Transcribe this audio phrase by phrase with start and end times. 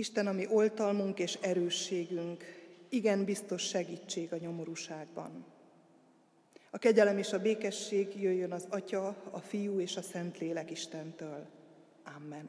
[0.00, 2.44] Isten, ami oltalmunk és erősségünk,
[2.88, 5.44] igen biztos segítség a nyomorúságban.
[6.70, 11.46] A kegyelem és a békesség jöjjön az Atya, a Fiú és a Szentlélek Istentől.
[12.16, 12.48] Amen.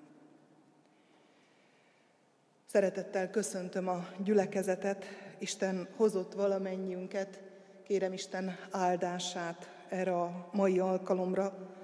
[2.65, 5.05] Szeretettel köszöntöm a gyülekezetet,
[5.39, 7.41] Isten hozott valamennyiünket,
[7.83, 11.75] kérem Isten áldását erre a mai alkalomra,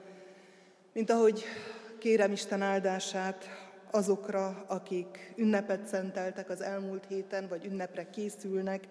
[0.93, 1.43] mint ahogy
[1.97, 8.87] kérem Isten áldását azokra, akik ünnepet szenteltek az elmúlt héten, vagy ünnepre készülnek,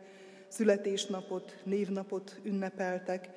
[0.48, 3.28] születésnapot, névnapot ünnepeltek,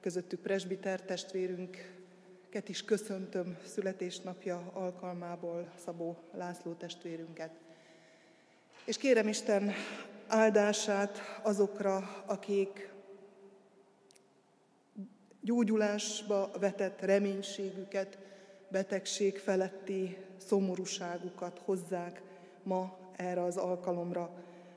[0.00, 7.50] közöttük presbiter testvérünket is köszöntöm születésnapja alkalmából Szabó László testvérünket.
[8.84, 9.72] És kérem Isten
[10.26, 12.92] áldását azokra, akik
[15.40, 18.18] gyógyulásba vetett reménységüket,
[18.70, 22.22] betegség feletti szomorúságukat hozzák
[22.62, 24.30] ma erre az alkalomra,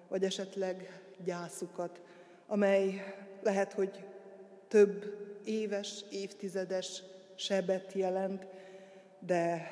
[0.07, 2.01] vagy esetleg gyászukat,
[2.47, 4.05] amely lehet, hogy
[4.67, 7.03] több éves, évtizedes
[7.35, 8.47] sebet jelent,
[9.19, 9.67] de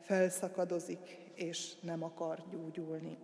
[0.00, 3.18] felszakadozik és nem akar gyógyulni.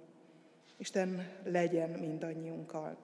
[0.77, 2.97] Isten legyen mindannyiunkkal.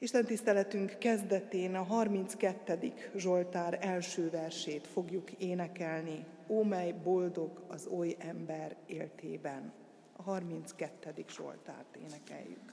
[0.00, 2.92] Isten tiszteletünk kezdetén a 32.
[3.16, 6.24] Zsoltár első versét fogjuk énekelni.
[6.48, 9.72] Ó, mely boldog az oly ember éltében.
[10.16, 11.24] A 32.
[11.28, 12.72] Zsoltárt énekeljük.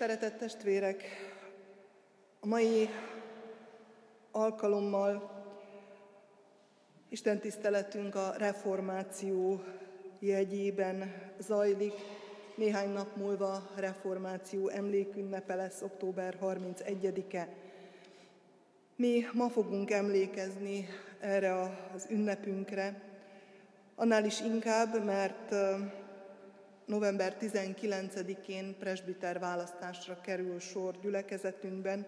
[0.00, 1.02] Szeretett testvérek,
[2.40, 2.88] a mai
[4.30, 5.30] alkalommal
[7.08, 9.62] Isten tiszteletünk a reformáció
[10.18, 11.92] jegyében zajlik.
[12.54, 17.48] Néhány nap múlva reformáció emlékünnepe lesz, október 31-e.
[18.96, 20.86] Mi ma fogunk emlékezni
[21.18, 21.52] erre
[21.94, 23.02] az ünnepünkre,
[23.94, 25.54] annál is inkább, mert
[26.90, 32.06] november 19-én presbiter választásra kerül sor gyülekezetünkben,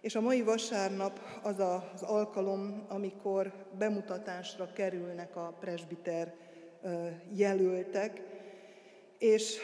[0.00, 6.34] és a mai vasárnap az az alkalom, amikor bemutatásra kerülnek a presbiter
[7.32, 8.22] jelöltek,
[9.18, 9.56] és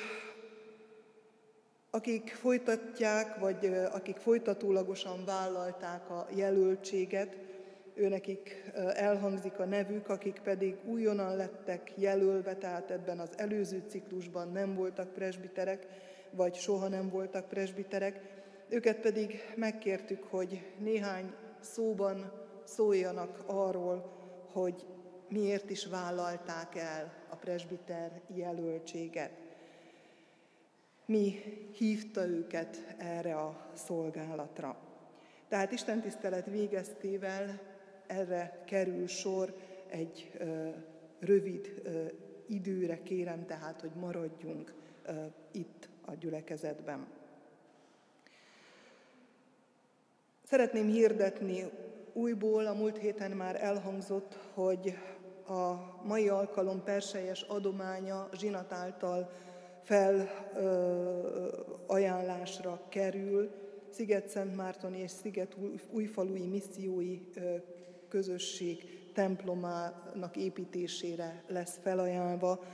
[1.91, 7.37] akik folytatják, vagy akik folytatólagosan vállalták a jelöltséget,
[7.97, 14.75] őnekik elhangzik a nevük, akik pedig újonnan lettek jelölve, tehát ebben az előző ciklusban nem
[14.75, 15.87] voltak presbiterek,
[16.31, 18.21] vagy soha nem voltak presbiterek.
[18.69, 22.33] Őket pedig megkértük, hogy néhány szóban
[22.65, 24.13] szóljanak arról,
[24.53, 24.87] hogy
[25.29, 29.31] miért is vállalták el a presbiter jelöltséget.
[31.07, 31.35] Mi
[31.77, 34.77] hívta őket erre a szolgálatra.
[35.49, 37.61] Tehát Isten tisztelet végeztével
[38.07, 39.55] erre kerül sor
[39.87, 40.31] egy
[41.19, 41.83] rövid
[42.47, 44.75] időre, kérem tehát, hogy maradjunk
[45.53, 47.07] itt a gyülekezetben.
[50.45, 51.65] Szeretném hirdetni
[52.13, 54.95] újból, a múlt héten már elhangzott, hogy
[55.49, 59.31] a mai alkalom perselyes adománya zsinat által
[59.83, 63.51] felajánlásra kerül.
[63.91, 65.57] Sziget-Szent Márton és Sziget
[65.91, 67.21] újfalui missziói
[68.09, 72.65] közösség templomának építésére lesz felajánlva,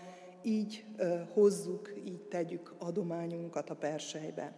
[0.43, 0.85] így
[1.33, 4.53] hozzuk, így tegyük adományunkat a persejbe.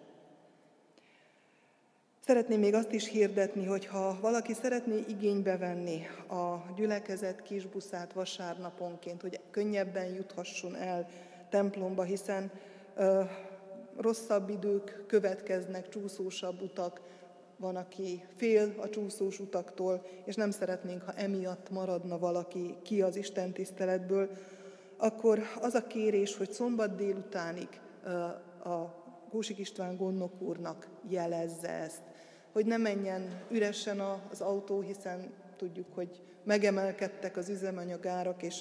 [2.26, 9.20] Szeretném még azt is hirdetni, hogy ha valaki szeretné igénybe venni a gyülekezet kisbuszát vasárnaponként,
[9.20, 11.08] hogy könnyebben juthasson el
[11.50, 12.50] templomba, hiszen
[12.96, 13.22] ö,
[13.96, 17.00] rosszabb idők következnek, csúszósabb utak,
[17.64, 23.16] van, aki fél a csúszós utaktól, és nem szeretnénk, ha emiatt maradna valaki ki az
[23.16, 24.30] Isten tiszteletből,
[24.96, 27.68] akkor az a kérés, hogy szombat délutánig
[28.64, 32.02] a Kósik István gondnok úrnak jelezze ezt,
[32.52, 34.00] hogy ne menjen üresen
[34.30, 38.60] az autó, hiszen tudjuk, hogy megemelkedtek az üzemanyagárak, és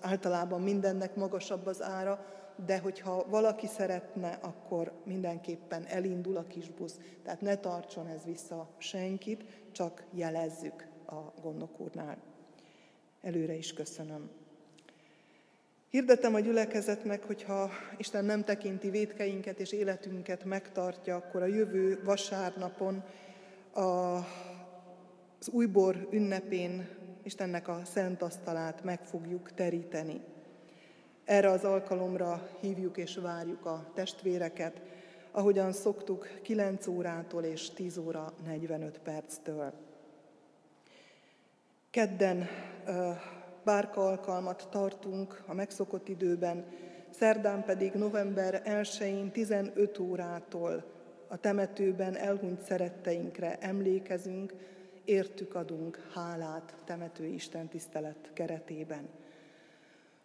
[0.00, 2.24] általában mindennek magasabb az ára,
[2.64, 6.98] de hogyha valaki szeretne, akkor mindenképpen elindul a kis busz.
[7.22, 12.16] Tehát ne tartson ez vissza senkit, csak jelezzük a gondok úrnál.
[13.22, 14.30] Előre is köszönöm.
[15.90, 23.04] Hirdetem a gyülekezetnek, hogyha Isten nem tekinti védkeinket és életünket megtartja, akkor a jövő vasárnapon
[23.72, 26.88] a, az újbor ünnepén
[27.22, 30.20] Istennek a szent asztalát meg fogjuk teríteni.
[31.26, 34.80] Erre az alkalomra hívjuk és várjuk a testvéreket,
[35.30, 39.72] ahogyan szoktuk 9 órától és 10 óra 45 perctől.
[41.90, 42.48] Kedden
[43.64, 46.64] bárka alkalmat tartunk a megszokott időben,
[47.10, 50.84] szerdán pedig november 1-én 15 órától
[51.28, 54.54] a temetőben elhunyt szeretteinkre emlékezünk,
[55.04, 59.08] értük adunk hálát temető Isten tisztelet keretében.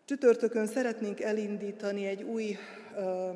[0.06, 2.58] Csütörtökön szeretnénk elindítani egy új
[2.98, 3.30] ö,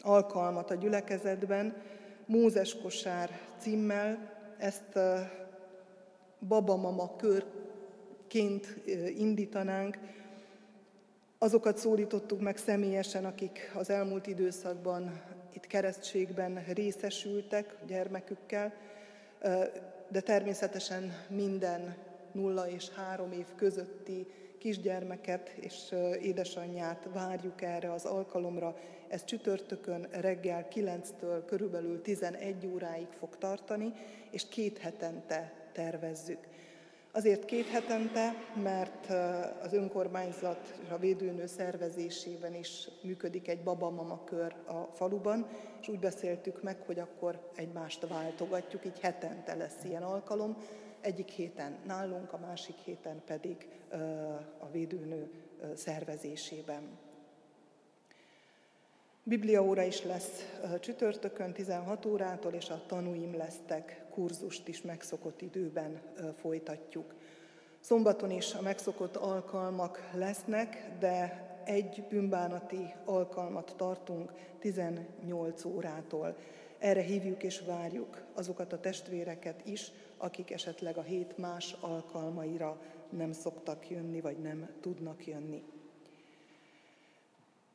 [0.00, 1.82] alkalmat a gyülekezetben,
[2.26, 5.18] Mózes kosár címmel, ezt ö,
[6.48, 8.76] babamama körként
[9.16, 9.98] indítanánk.
[11.38, 15.20] Azokat szólítottuk meg személyesen, akik az elmúlt időszakban
[15.52, 18.72] itt keresztségben részesültek gyermekükkel,
[20.08, 21.96] de természetesen minden
[22.32, 24.26] nulla és három év közötti
[24.58, 28.76] kisgyermeket és édesanyját várjuk erre az alkalomra.
[29.08, 33.92] Ez csütörtökön reggel 9-től körülbelül 11 óráig fog tartani,
[34.30, 36.38] és két hetente tervezzük.
[37.12, 39.06] Azért két hetente, mert
[39.62, 45.46] az önkormányzat a védőnő szervezésében is működik egy babamama kör a faluban,
[45.80, 50.56] és úgy beszéltük meg, hogy akkor egymást váltogatjuk, így hetente lesz ilyen alkalom,
[51.00, 53.68] egyik héten nálunk, a másik héten pedig
[54.58, 55.30] a védőnő
[55.74, 56.82] szervezésében.
[59.22, 66.00] Biblia óra is lesz csütörtökön 16 órától, és a tanúim lesztek kurzust is megszokott időben
[66.40, 67.14] folytatjuk.
[67.80, 76.36] Szombaton is a megszokott alkalmak lesznek, de egy bűnbánati alkalmat tartunk 18 órától.
[76.78, 83.32] Erre hívjuk és várjuk azokat a testvéreket is, akik esetleg a hét más alkalmaira nem
[83.32, 85.62] szoktak jönni, vagy nem tudnak jönni.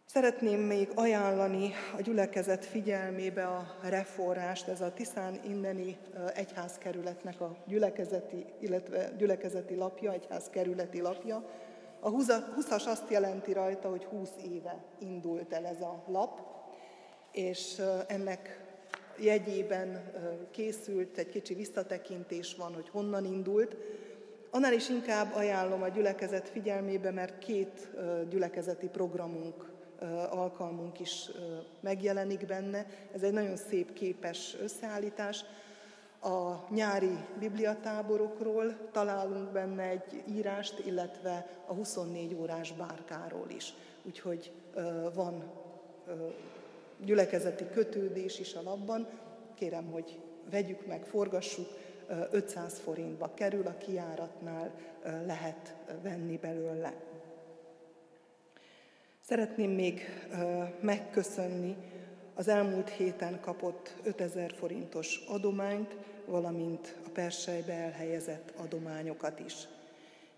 [0.06, 5.98] Szeretném még ajánlani a gyülekezet figyelmébe a reformást, ez a Tiszán inneni
[6.34, 11.50] egyházkerületnek a gyülekezeti, illetve gyülekezeti lapja, egyházkerületi lapja.
[12.00, 16.40] A 20-as azt jelenti rajta, hogy 20 éve indult el ez a lap,
[17.32, 18.63] és ennek
[19.18, 20.12] jegyében
[20.52, 23.76] készült, egy kicsi visszatekintés van, hogy honnan indult.
[24.50, 27.90] Annál is inkább ajánlom a gyülekezet figyelmébe, mert két
[28.30, 29.72] gyülekezeti programunk,
[30.30, 31.30] alkalmunk is
[31.80, 32.86] megjelenik benne.
[33.14, 35.46] Ez egy nagyon szép képes összeállítás.
[36.22, 43.74] A nyári bibliatáborokról találunk benne egy írást, illetve a 24 órás bárkáról is.
[44.04, 44.52] Úgyhogy
[45.14, 45.52] van
[47.06, 49.08] gyülekezeti kötődés is a labban.
[49.56, 50.20] Kérem, hogy
[50.50, 51.68] vegyük meg, forgassuk,
[52.32, 54.72] 500 forintba kerül, a kiáratnál
[55.26, 56.94] lehet venni belőle.
[59.22, 60.02] Szeretném még
[60.82, 61.76] megköszönni
[62.34, 65.96] az elmúlt héten kapott 5000 forintos adományt,
[66.26, 69.54] valamint a persejbe elhelyezett adományokat is.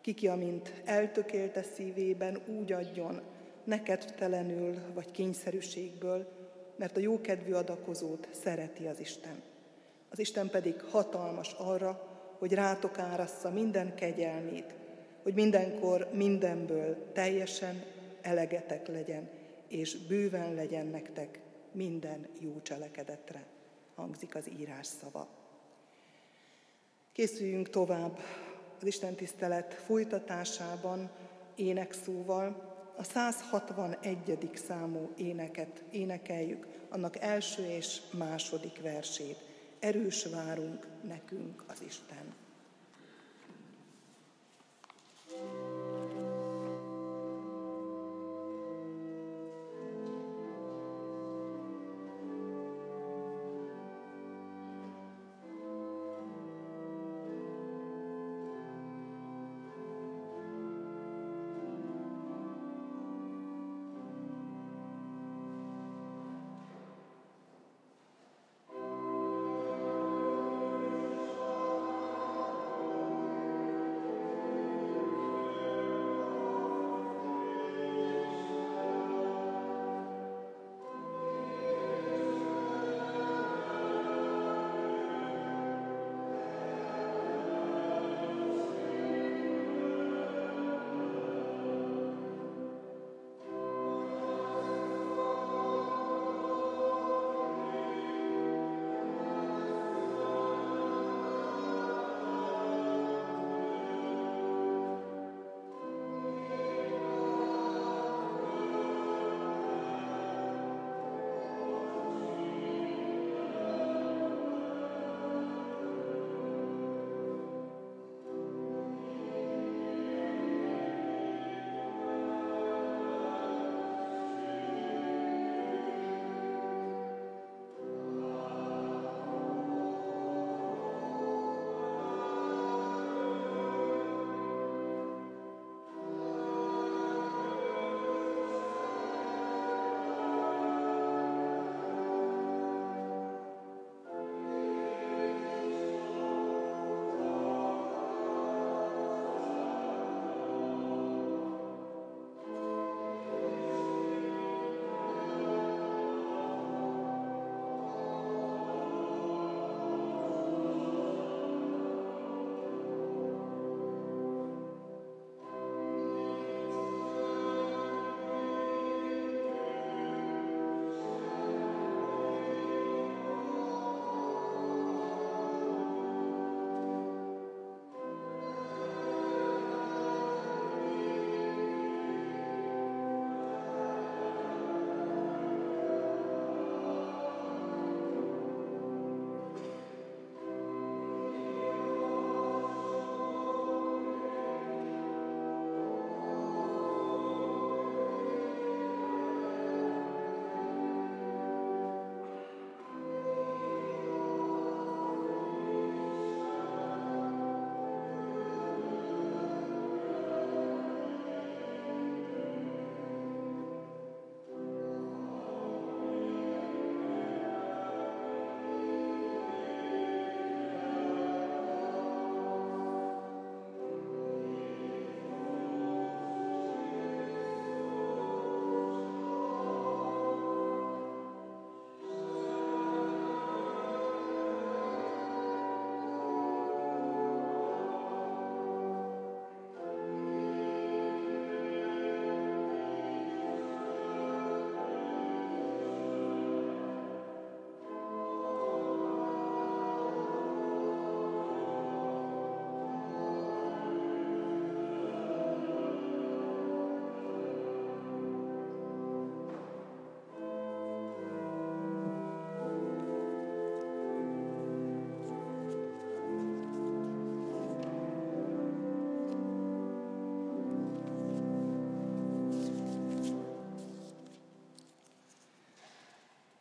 [0.01, 3.21] Kiki, amint eltökélte szívében, úgy adjon,
[3.63, 6.27] nekedtelenül vagy kényszerűségből,
[6.75, 9.41] mert a jókedvű adakozót szereti az Isten.
[10.09, 14.73] Az Isten pedig hatalmas arra, hogy rátok árassza minden kegyelmét,
[15.23, 17.83] hogy mindenkor mindenből teljesen
[18.21, 19.29] elegetek legyen,
[19.67, 21.39] és bőven legyen nektek
[21.71, 23.45] minden jó cselekedetre,
[23.95, 25.27] hangzik az írás szava.
[27.11, 28.19] Készüljünk tovább
[28.81, 31.09] az Isten tisztelet folytatásában
[31.55, 34.49] énekszóval, a 161.
[34.67, 39.37] számú éneket énekeljük, annak első és második versét.
[39.79, 42.44] Erős várunk nekünk az Isten.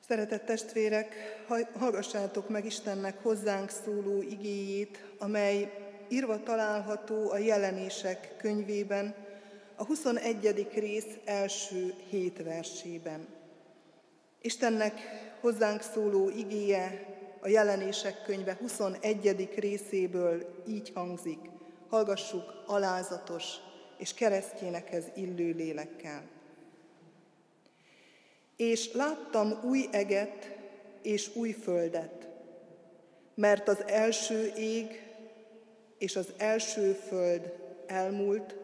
[0.08, 1.14] Szeretett testvérek,
[1.78, 5.72] hallgassátok meg Istennek hozzánk szóló igéjét, amely
[6.08, 9.14] írva található a jelenések könyvében,
[9.76, 10.68] a 21.
[10.74, 13.26] rész első hét versében.
[14.40, 15.00] Istennek
[15.40, 17.06] hozzánk szóló igéje
[17.40, 19.48] a jelenések könyve 21.
[19.56, 21.38] részéből így hangzik.
[21.88, 23.44] Hallgassuk alázatos
[23.98, 26.33] és keresztjénekhez illő lélekkel.
[28.56, 30.56] És láttam új eget
[31.02, 32.28] és új földet,
[33.34, 35.02] mert az első ég
[35.98, 37.52] és az első föld
[37.86, 38.56] elmúlt,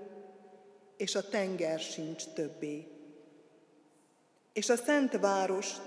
[0.97, 2.87] és a tenger sincs többé.
[4.53, 5.83] És a szent várost,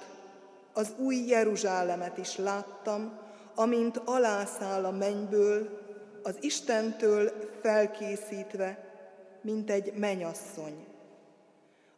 [0.74, 3.20] az új Jeruzsálemet is láttam,
[3.56, 5.82] amint alászáll a mennyből,
[6.24, 7.32] az Istentől
[7.62, 8.94] felkészítve,
[9.42, 10.86] mint egy menyasszony,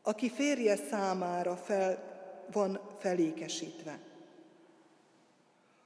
[0.08, 2.04] aki férje számára fel,
[2.52, 4.00] van felékesítve.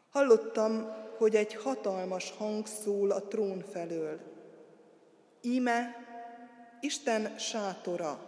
[0.10, 4.20] Hallottam, hogy egy hatalmas hang szól a trón felől.
[5.42, 5.96] Íme
[6.82, 8.26] Isten sátora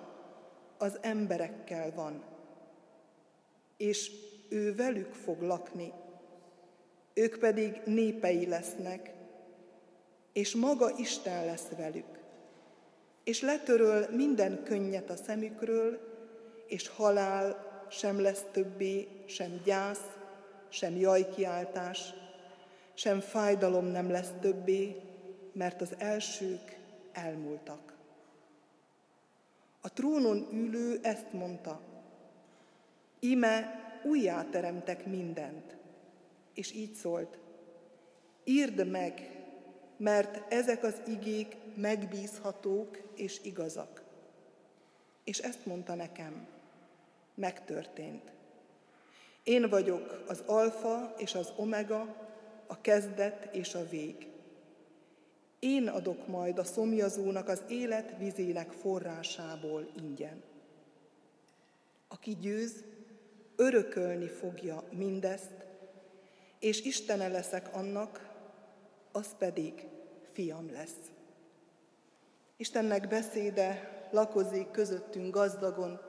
[0.78, 2.24] az emberekkel van,
[3.78, 4.12] és
[4.50, 5.94] ő velük fog lakni,
[7.14, 9.14] ők pedig népei lesznek,
[10.34, 12.21] és maga Isten lesz velük.
[13.24, 16.00] És letöröl minden könnyet a szemükről,
[16.68, 20.06] és halál sem lesz többé, sem gyász,
[20.70, 22.14] sem jajkiáltás,
[22.94, 24.96] sem fájdalom nem lesz többé,
[25.54, 26.80] mert az elsők
[27.12, 27.94] elmúltak.
[29.82, 31.82] A trónon ülő ezt mondta,
[33.20, 35.78] íme újjáteremtek mindent,
[36.54, 37.40] és így szólt,
[38.44, 39.41] írd meg,
[40.02, 44.04] mert ezek az igék megbízhatók és igazak.
[45.24, 46.48] És ezt mondta nekem,
[47.36, 48.32] megtörtént.
[49.44, 52.30] Én vagyok az alfa és az omega,
[52.68, 54.28] a kezdet és a vég.
[55.60, 60.44] Én adok majd a szomjazónak az élet vizének forrásából ingyen.
[62.08, 62.84] Aki győz,
[63.56, 65.66] örökölni fogja mindezt,
[66.60, 68.30] és Istene leszek annak,
[69.12, 69.90] az pedig
[70.32, 71.12] fiam lesz.
[72.58, 76.00] Istennek beszéde lakozik közöttünk gazdagon,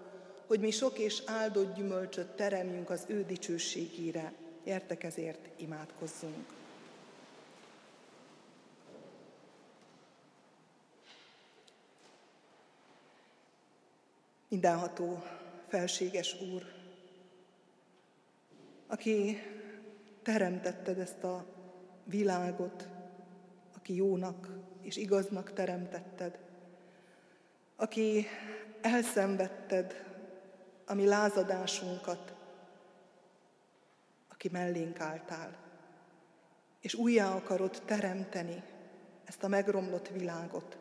[0.47, 4.33] hogy mi sok és áldott gyümölcsöt teremjünk az ő dicsőségére.
[4.65, 6.45] Értek ezért imádkozzunk.
[14.49, 15.23] Mindenható,
[15.69, 16.63] felséges Úr,
[18.87, 19.39] aki
[20.23, 21.45] teremtetted ezt a
[22.05, 22.89] világot,
[23.83, 24.49] aki jónak
[24.81, 26.39] és igaznak teremtetted,
[27.77, 28.27] aki
[28.81, 30.05] elszenvedted
[30.87, 32.35] a mi lázadásunkat,
[34.29, 35.57] aki mellénk álltál,
[36.81, 38.63] és újjá akarod teremteni
[39.25, 40.79] ezt a megromlott világot.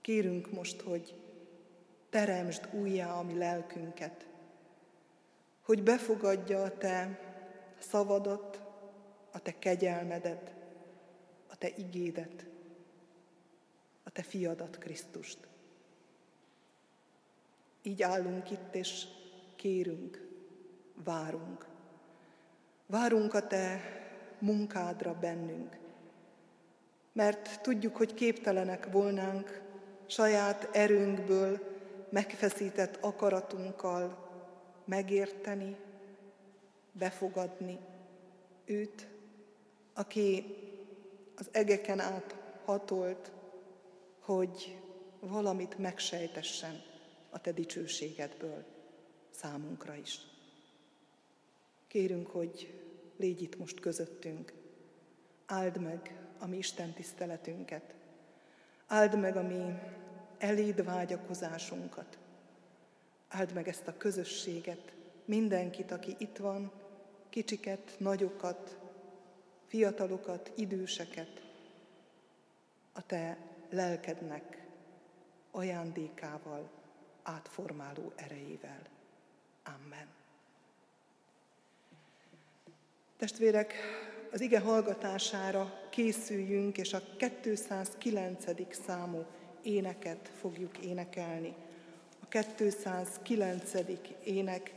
[0.00, 1.20] Kérünk most, hogy
[2.10, 4.26] teremtsd újjá a mi lelkünket,
[5.62, 7.20] hogy befogadja a te
[7.78, 8.62] szavadat,
[9.32, 10.56] a te kegyelmedet,
[11.58, 12.46] te igédet,
[14.02, 15.38] a te fiadat Krisztust.
[17.82, 19.04] Így állunk itt, és
[19.56, 20.28] kérünk,
[21.04, 21.66] várunk.
[22.86, 23.80] Várunk a te
[24.38, 25.78] munkádra bennünk,
[27.12, 29.62] mert tudjuk, hogy képtelenek volnánk
[30.06, 31.76] saját erőnkből,
[32.10, 34.28] megfeszített akaratunkkal
[34.84, 35.76] megérteni,
[36.92, 37.78] befogadni
[38.64, 39.08] őt,
[39.94, 40.44] aki
[41.38, 43.32] az egeken át hatolt,
[44.20, 44.78] hogy
[45.20, 46.82] valamit megsejtessen
[47.30, 48.64] a te dicsőségedből
[49.30, 50.18] számunkra is.
[51.86, 52.80] Kérünk, hogy
[53.16, 54.52] légy itt most közöttünk,
[55.46, 57.94] áld meg a mi Isten tiszteletünket,
[58.86, 59.78] áld meg a mi
[60.38, 62.18] eléd vágyakozásunkat,
[63.28, 64.92] áld meg ezt a közösséget,
[65.24, 66.72] mindenkit, aki itt van,
[67.28, 68.78] kicsiket, nagyokat,
[69.68, 71.42] fiatalokat, időseket,
[72.92, 73.38] a te
[73.70, 74.66] lelkednek
[75.50, 76.70] ajándékával,
[77.22, 78.82] átformáló erejével.
[79.64, 80.06] Amen.
[83.16, 83.74] Testvérek,
[84.30, 87.02] az ige hallgatására készüljünk, és a
[87.48, 88.44] 209.
[88.84, 89.26] számú
[89.62, 91.54] éneket fogjuk énekelni.
[92.20, 93.72] A 209.
[94.24, 94.74] ének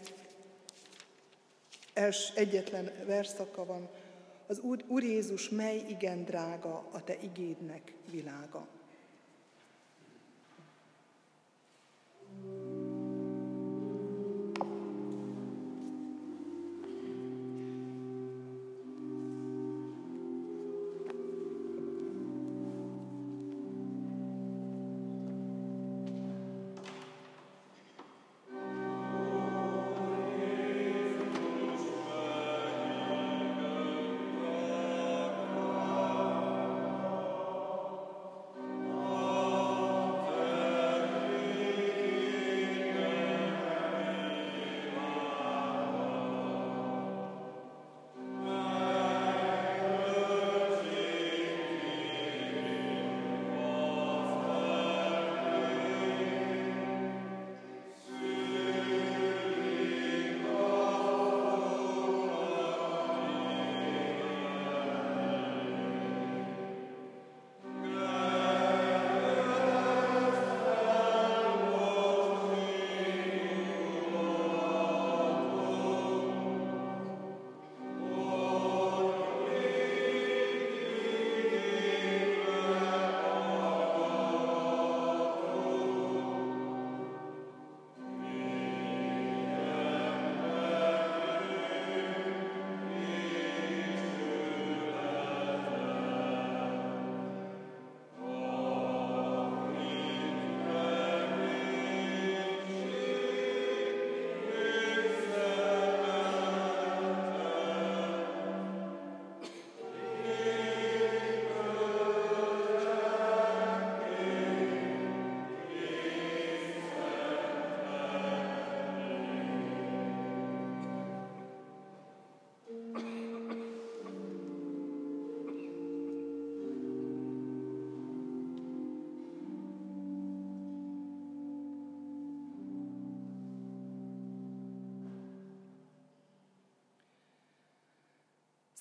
[1.93, 3.89] els egyetlen verszaka van,
[4.51, 8.67] az Úr, Jézus, mely igen drága a Te igédnek világa.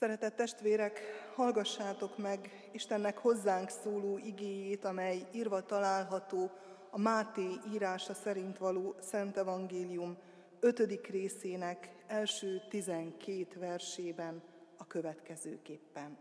[0.01, 1.01] Szeretett testvérek,
[1.35, 6.51] hallgassátok meg Istennek hozzánk szóló igéjét, amely írva található
[6.91, 10.17] a Máté írása szerint való Szent Evangélium
[10.61, 14.43] ötödik részének első tizenkét versében
[14.77, 16.19] a következőképpen.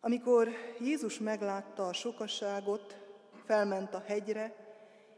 [0.00, 0.48] Amikor
[0.80, 2.98] Jézus meglátta a sokaságot,
[3.44, 4.54] felment a hegyre,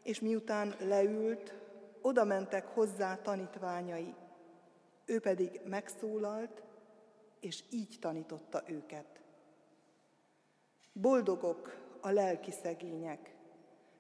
[0.03, 1.55] és miután leült,
[2.01, 4.15] oda mentek hozzá tanítványai.
[5.11, 6.63] Ő pedig megszólalt,
[7.41, 9.21] és így tanította őket.
[10.93, 13.35] Boldogok a lelki szegények,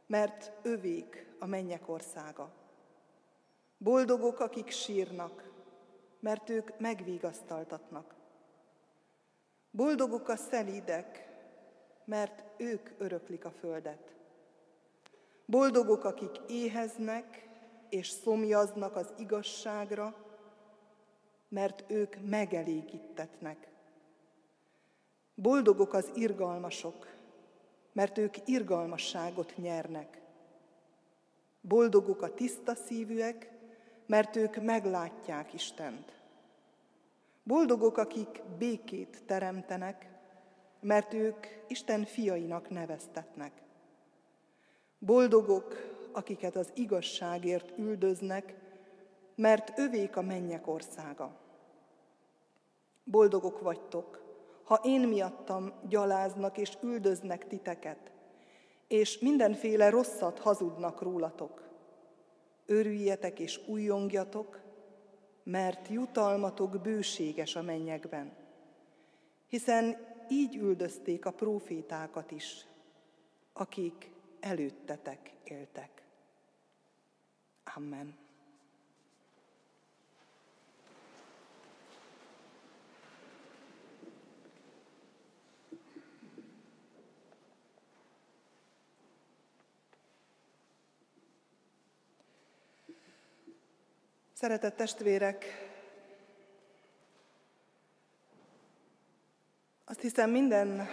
[0.06, 2.52] mert övék a mennyek országa.
[3.78, 5.50] Boldogok, akik sírnak,
[6.20, 8.14] mert ők megvigasztaltatnak.
[9.70, 11.28] Boldogok a szelídek,
[12.04, 14.14] mert ők öröklik a földet.
[15.46, 17.48] Boldogok, akik éheznek
[17.88, 20.28] és szomjaznak az igazságra,
[21.50, 23.68] mert ők megelégítetnek.
[25.34, 27.06] Boldogok az irgalmasok,
[27.92, 30.20] mert ők irgalmasságot nyernek.
[31.60, 33.50] Boldogok a tiszta szívűek,
[34.06, 36.12] mert ők meglátják Istent.
[37.42, 40.08] Boldogok, akik békét teremtenek,
[40.80, 43.52] mert ők Isten fiainak neveztetnek.
[44.98, 45.74] Boldogok,
[46.12, 48.54] akiket az igazságért üldöznek,
[49.34, 51.39] mert övék a mennyek országa.
[53.04, 54.22] Boldogok vagytok,
[54.62, 58.12] ha én miattam gyaláznak és üldöznek titeket,
[58.88, 61.68] és mindenféle rosszat hazudnak rólatok.
[62.66, 64.60] Örüljetek és újongjatok,
[65.42, 68.32] mert jutalmatok bőséges a mennyekben.
[69.48, 69.96] Hiszen
[70.28, 72.66] így üldözték a prófétákat is,
[73.52, 74.10] akik
[74.40, 76.02] előttetek éltek.
[77.76, 78.29] Amen.
[94.40, 95.44] Szeretett testvérek,
[99.84, 100.88] azt hiszem minden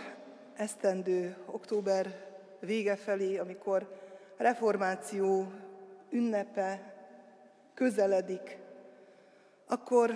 [0.54, 4.00] esztendő október vége felé, amikor
[4.38, 5.52] a reformáció
[6.10, 6.94] ünnepe
[7.74, 8.58] közeledik,
[9.66, 10.14] akkor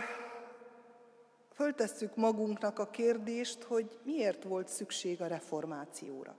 [1.53, 6.35] föltesszük magunknak a kérdést, hogy miért volt szükség a reformációra.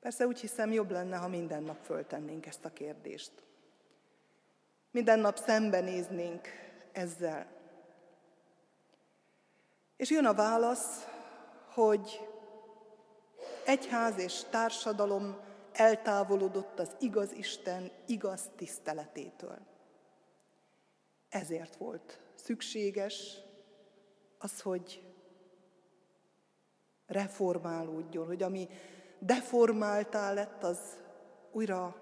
[0.00, 3.44] Persze úgy hiszem, jobb lenne, ha minden nap föltennénk ezt a kérdést.
[4.94, 6.48] Minden nap szembenéznénk
[6.92, 7.46] ezzel.
[9.96, 11.06] És jön a válasz,
[11.72, 12.28] hogy
[13.64, 15.40] egyház és társadalom
[15.72, 19.58] eltávolodott az igaz Isten igaz tiszteletétől.
[21.28, 23.36] Ezért volt szükséges
[24.38, 25.14] az, hogy
[27.06, 28.68] reformálódjon, hogy ami
[29.18, 30.78] deformáltá lett, az
[31.52, 31.96] újra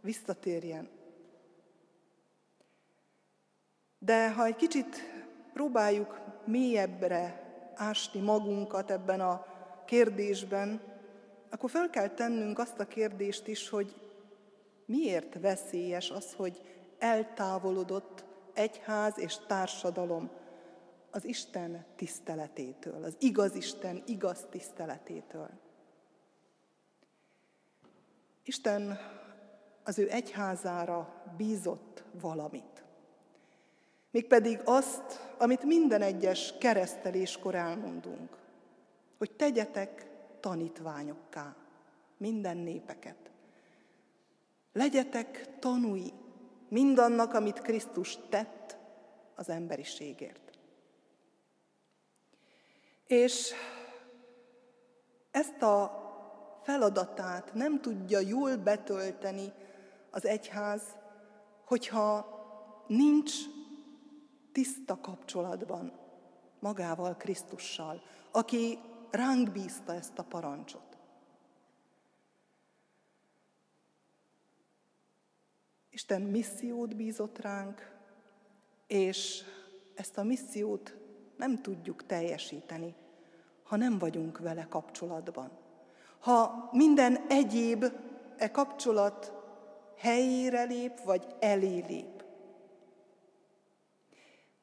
[0.00, 0.97] visszatérjen.
[3.98, 4.96] De ha egy kicsit
[5.52, 7.42] próbáljuk mélyebbre
[7.74, 9.46] ásni magunkat ebben a
[9.86, 10.80] kérdésben,
[11.50, 13.94] akkor fel kell tennünk azt a kérdést is, hogy
[14.84, 16.60] miért veszélyes az, hogy
[16.98, 20.30] eltávolodott egyház és társadalom
[21.10, 25.50] az Isten tiszteletétől, az igaz Isten igaz tiszteletétől.
[28.44, 28.98] Isten
[29.84, 32.84] az ő egyházára bízott valamit.
[34.10, 38.36] Mégpedig azt, amit minden egyes kereszteléskor elmondunk,
[39.18, 40.06] hogy tegyetek
[40.40, 41.56] tanítványokká
[42.16, 43.30] minden népeket.
[44.72, 46.12] Legyetek tanúi
[46.68, 48.76] mindannak, amit Krisztus tett
[49.34, 50.58] az emberiségért.
[53.06, 53.52] És
[55.30, 56.06] ezt a
[56.62, 59.52] feladatát nem tudja jól betölteni
[60.10, 60.82] az egyház,
[61.64, 62.36] hogyha
[62.86, 63.32] nincs
[64.52, 65.92] tiszta kapcsolatban
[66.60, 68.78] magával, Krisztussal, aki
[69.10, 70.96] ránk bízta ezt a parancsot.
[75.90, 77.96] Isten missziót bízott ránk,
[78.86, 79.42] és
[79.94, 80.96] ezt a missziót
[81.36, 82.94] nem tudjuk teljesíteni,
[83.62, 85.50] ha nem vagyunk vele kapcsolatban.
[86.18, 87.84] Ha minden egyéb
[88.36, 89.32] e kapcsolat
[89.96, 92.17] helyére lép, vagy elé lép.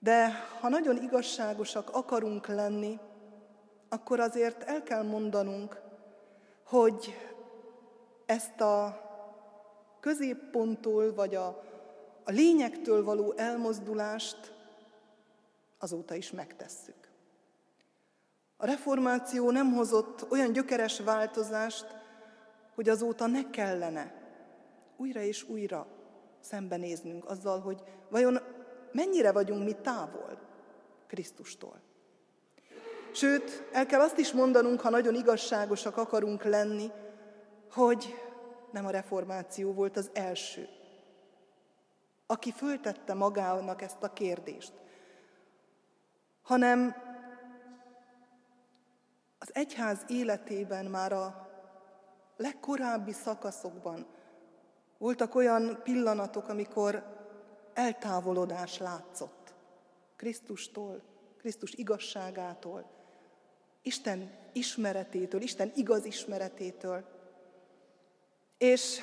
[0.06, 3.00] De ha nagyon igazságosak akarunk lenni,
[3.90, 5.82] akkor azért el kell mondanunk,
[6.66, 7.18] hogy
[8.26, 9.02] ezt a
[10.00, 11.48] középponttól vagy a,
[12.24, 14.54] a lényektől való elmozdulást
[15.80, 17.10] azóta is megtesszük.
[18.58, 21.86] A reformáció nem hozott olyan gyökeres változást,
[22.76, 24.14] hogy azóta ne kellene
[24.98, 25.88] újra és újra
[26.40, 28.40] szembenéznünk azzal, hogy vajon
[28.96, 30.40] mennyire vagyunk mi távol
[31.08, 31.82] Krisztustól.
[33.12, 36.92] Sőt, el kell azt is mondanunk, ha nagyon igazságosak akarunk lenni,
[37.72, 38.16] hogy
[38.72, 40.68] nem a reformáció volt az első,
[42.26, 44.74] aki föltette magának ezt a kérdést,
[46.42, 46.96] hanem
[49.40, 51.50] az egyház életében már a
[52.38, 54.08] legkorábbi szakaszokban
[54.98, 57.15] voltak olyan pillanatok, amikor
[57.76, 59.54] eltávolodás látszott
[60.16, 61.02] Krisztustól,
[61.38, 62.90] Krisztus igazságától,
[63.82, 67.06] Isten ismeretétől, Isten igaz ismeretétől.
[68.58, 69.00] És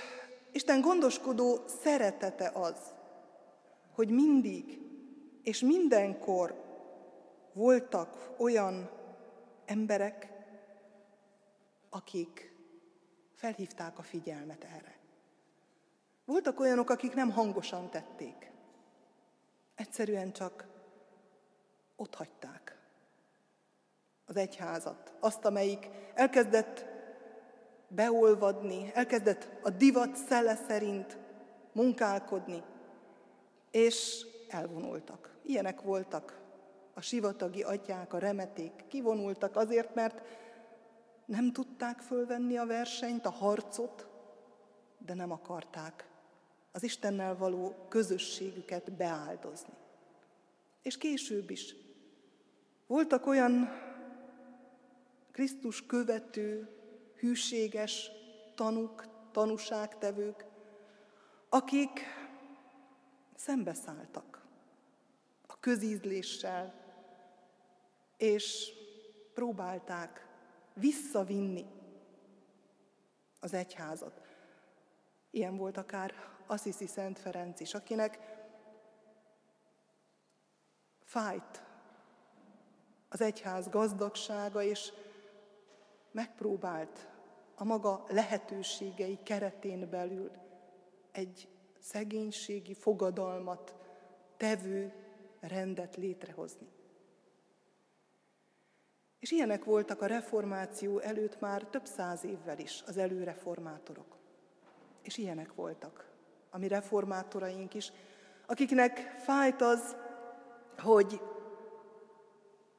[0.52, 2.94] Isten gondoskodó szeretete az,
[3.94, 4.78] hogy mindig
[5.42, 6.64] és mindenkor
[7.52, 8.90] voltak olyan
[9.64, 10.32] emberek,
[11.90, 12.54] akik
[13.34, 14.98] felhívták a figyelmet erre.
[16.24, 18.51] Voltak olyanok, akik nem hangosan tették.
[19.82, 20.66] Egyszerűen csak
[21.96, 22.78] ott hagyták
[24.26, 26.86] az egyházat, azt, amelyik elkezdett
[27.88, 31.18] beolvadni, elkezdett a divat szele szerint
[31.72, 32.62] munkálkodni,
[33.70, 35.36] és elvonultak.
[35.42, 36.40] Ilyenek voltak
[36.94, 38.84] a sivatagi atyák, a remeték.
[38.88, 40.22] Kivonultak azért, mert
[41.24, 44.08] nem tudták fölvenni a versenyt, a harcot,
[44.98, 46.11] de nem akarták
[46.72, 49.74] az Istennel való közösségüket beáldozni.
[50.82, 51.74] És később is
[52.86, 53.68] voltak olyan
[55.32, 56.68] Krisztus követő,
[57.18, 58.10] hűséges
[58.54, 60.44] tanuk, tanúságtevők,
[61.48, 62.00] akik
[63.34, 64.44] szembeszálltak
[65.46, 66.74] a közízléssel,
[68.16, 68.72] és
[69.34, 70.26] próbálták
[70.74, 71.66] visszavinni
[73.40, 74.20] az egyházat.
[75.30, 76.14] Ilyen volt akár
[76.52, 78.18] Assisi Szent Ferenc is, akinek
[81.04, 81.62] fájt
[83.08, 84.92] az egyház gazdagsága, és
[86.10, 87.08] megpróbált
[87.54, 90.30] a maga lehetőségei keretén belül
[91.12, 93.74] egy szegénységi fogadalmat
[94.36, 94.92] tevő
[95.40, 96.68] rendet létrehozni.
[99.18, 104.16] És ilyenek voltak a reformáció előtt már több száz évvel is az előreformátorok.
[105.02, 106.11] És ilyenek voltak
[106.54, 107.92] a mi reformátoraink is,
[108.46, 109.96] akiknek fájt az,
[110.78, 111.20] hogy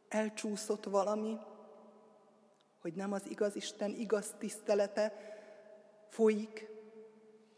[0.07, 1.37] elcsúszott valami,
[2.81, 5.13] hogy nem az igaz Isten igaz tisztelete
[6.09, 6.67] folyik,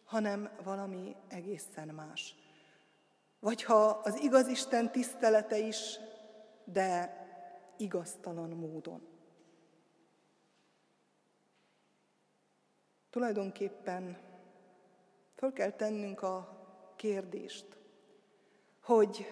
[0.04, 2.36] hanem valami egészen más.
[3.40, 6.00] Vagy ha az igaz Isten tisztelete is,
[6.64, 7.24] de
[7.78, 9.08] igaztalan módon.
[13.10, 14.25] Tulajdonképpen
[15.46, 17.66] föl kell tennünk a kérdést,
[18.82, 19.26] hogy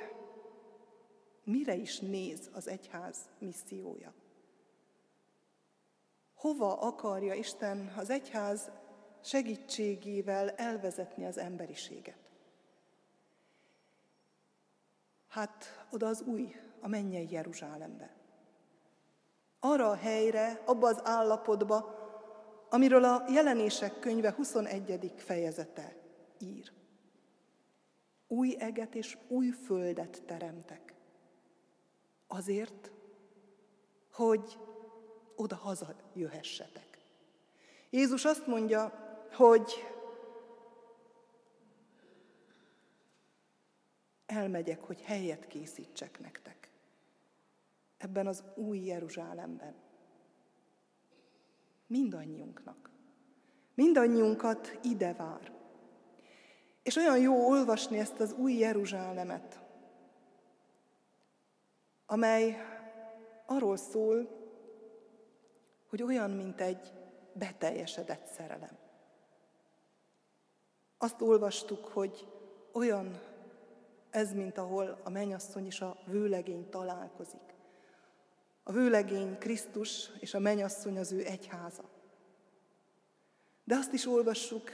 [1.43, 4.13] mire is néz az egyház missziója.
[6.35, 8.71] Hova akarja Isten az egyház
[9.21, 12.31] segítségével elvezetni az emberiséget?
[15.27, 18.15] Hát oda az új, a mennyei Jeruzsálembe
[19.59, 22.01] arra a helyre, abba az állapotba,
[22.69, 25.13] amiről a jelenések könyve 21.
[25.17, 26.02] fejezete
[26.43, 26.71] ír.
[28.27, 30.93] Új eget és új földet teremtek.
[32.27, 32.91] Azért,
[34.11, 34.57] hogy
[35.35, 36.97] oda haza jöhessetek.
[37.89, 38.93] Jézus azt mondja,
[39.31, 39.73] hogy
[44.25, 46.63] elmegyek, hogy helyet készítsek nektek
[48.03, 49.75] ebben az új Jeruzsálemben.
[51.87, 52.89] Mindannyiunknak.
[53.73, 55.51] Mindannyiunkat ide vár.
[56.83, 59.61] És olyan jó olvasni ezt az új Jeruzsálemet,
[62.05, 62.57] amely
[63.45, 64.41] arról szól,
[65.89, 66.93] hogy olyan, mint egy
[67.33, 68.77] beteljesedett szerelem.
[70.97, 72.27] Azt olvastuk, hogy
[72.71, 73.21] olyan
[74.09, 77.53] ez, mint ahol a mennyasszony és a vőlegény találkozik.
[78.63, 81.83] A vőlegény Krisztus és a mennyasszony az ő egyháza.
[83.63, 84.69] De azt is olvassuk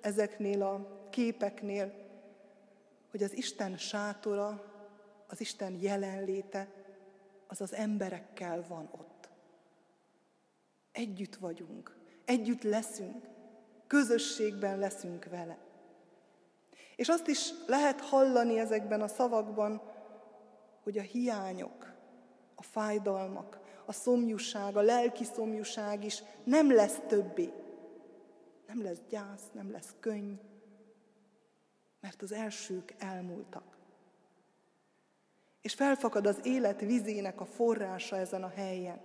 [0.00, 1.92] ezeknél a képeknél,
[3.10, 4.64] hogy az Isten sátora,
[5.26, 6.68] az Isten jelenléte,
[7.46, 9.28] az az emberekkel van ott.
[10.92, 13.24] Együtt vagyunk, együtt leszünk,
[13.86, 15.58] közösségben leszünk vele.
[16.96, 19.82] És azt is lehet hallani ezekben a szavakban,
[20.82, 21.92] hogy a hiányok,
[22.54, 27.52] a fájdalmak, a szomjúság, a lelki szomjúság is nem lesz többé.
[28.66, 30.34] Nem lesz gyász, nem lesz könny,
[32.00, 33.76] mert az elsők elmúltak.
[35.60, 39.00] És felfakad az élet vizének a forrása ezen a helyen.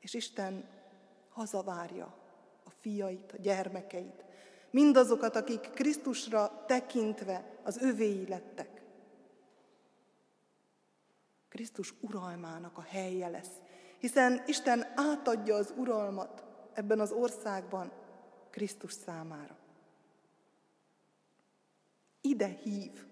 [0.00, 0.68] És Isten
[1.28, 2.16] hazavárja
[2.64, 4.24] a fiait, a gyermekeit,
[4.70, 8.82] mindazokat, akik Krisztusra tekintve az övéi lettek.
[11.48, 13.52] Krisztus uralmának a helye lesz,
[13.98, 17.92] hiszen Isten átadja az uralmat ebben az országban
[18.50, 19.57] Krisztus számára.
[22.20, 23.06] Ide hív,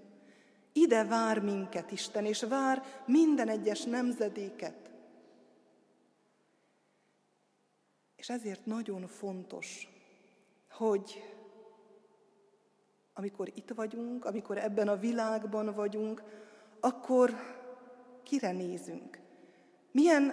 [0.73, 4.91] ide vár minket Isten, és vár minden egyes nemzedéket.
[8.17, 9.89] És ezért nagyon fontos,
[10.71, 11.23] hogy
[13.13, 16.23] amikor itt vagyunk, amikor ebben a világban vagyunk,
[16.81, 17.35] akkor
[18.23, 19.19] kire nézünk?
[19.91, 20.33] Milyen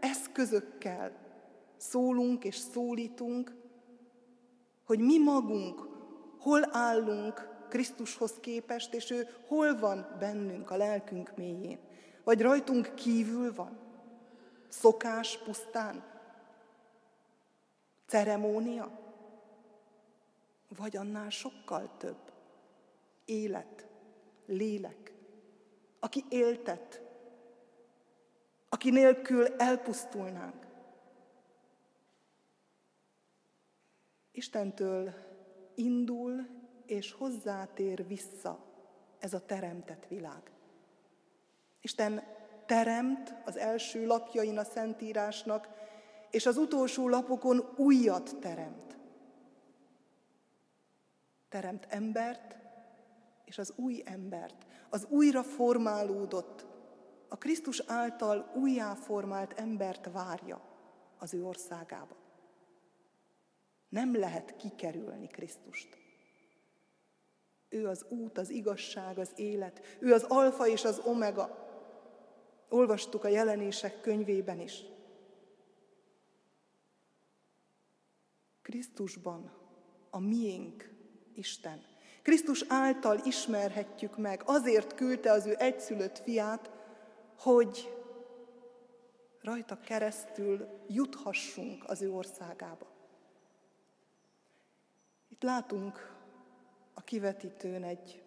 [0.00, 1.12] eszközökkel
[1.76, 3.54] szólunk és szólítunk,
[4.84, 5.80] hogy mi magunk
[6.38, 11.78] hol állunk Krisztushoz képest, és ő hol van bennünk, a lelkünk mélyén?
[12.24, 13.78] Vagy rajtunk kívül van?
[14.68, 16.04] Szokás pusztán?
[18.06, 18.98] Ceremónia?
[20.76, 22.32] Vagy annál sokkal több?
[23.24, 23.86] Élet,
[24.46, 25.12] lélek,
[25.98, 27.02] aki éltet,
[28.68, 30.66] aki nélkül elpusztulnánk.
[34.32, 35.14] Istentől
[35.74, 36.46] indul
[36.86, 38.64] és hozzátér vissza
[39.18, 40.50] ez a teremtett világ.
[41.80, 42.22] Isten
[42.66, 45.68] teremt az első lapjain a Szentírásnak,
[46.30, 48.98] és az utolsó lapokon újat teremt.
[51.48, 52.56] Teremt embert,
[53.44, 56.66] és az új embert, az újra formálódott,
[57.28, 60.60] a Krisztus által újjáformált embert várja
[61.18, 62.16] az ő országába.
[63.88, 66.05] Nem lehet kikerülni Krisztust.
[67.68, 69.80] Ő az út, az igazság, az élet.
[70.00, 71.64] Ő az alfa és az omega.
[72.68, 74.84] Olvastuk a jelenések könyvében is.
[78.62, 79.52] Krisztusban
[80.10, 80.94] a miénk
[81.34, 81.84] Isten.
[82.22, 86.70] Krisztus által ismerhetjük meg, azért küldte az ő egyszülött fiát,
[87.38, 87.94] hogy
[89.40, 92.86] rajta keresztül juthassunk az ő országába.
[95.28, 96.15] Itt látunk
[96.98, 98.22] a kivetítőn egy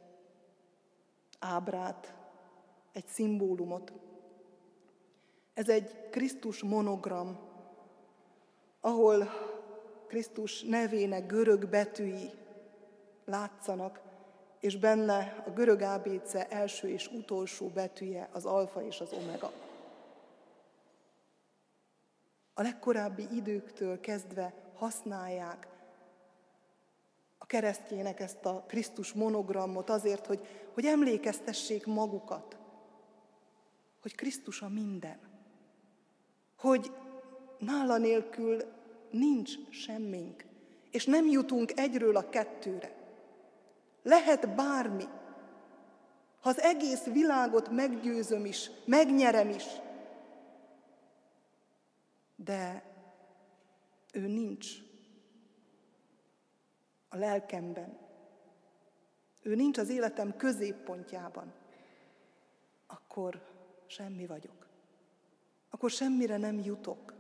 [1.40, 2.14] ábrát,
[2.92, 3.94] egy szimbólumot.
[5.54, 7.40] Ez egy Krisztus monogram,
[8.82, 9.30] ahol
[10.08, 12.32] Krisztus nevének görög betűi
[13.26, 14.02] látszanak,
[14.60, 19.52] és benne a görög ábéce első és utolsó betűje az alfa és az omega.
[22.54, 25.68] A legkorábbi időktől kezdve használják
[27.50, 32.58] keresztjének ezt a Krisztus monogramot azért, hogy, hogy emlékeztessék magukat,
[34.02, 35.20] hogy Krisztus a minden,
[36.58, 36.92] hogy
[37.58, 38.64] nála nélkül
[39.12, 40.46] nincs semmink,
[40.92, 42.96] és nem jutunk egyről a kettőre.
[44.04, 45.06] Lehet bármi.
[46.42, 49.66] Ha az egész világot meggyőzöm is, megnyerem is,
[52.36, 52.84] de
[54.14, 54.89] ő nincs
[57.10, 57.98] a lelkemben.
[59.42, 61.54] Ő nincs az életem középpontjában.
[62.88, 63.48] Akkor
[63.86, 64.68] semmi vagyok.
[65.70, 67.14] Akkor semmire nem jutok.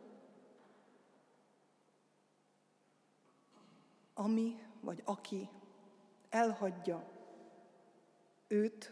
[4.13, 5.49] Ami vagy aki
[6.29, 7.09] elhagyja
[8.47, 8.91] őt,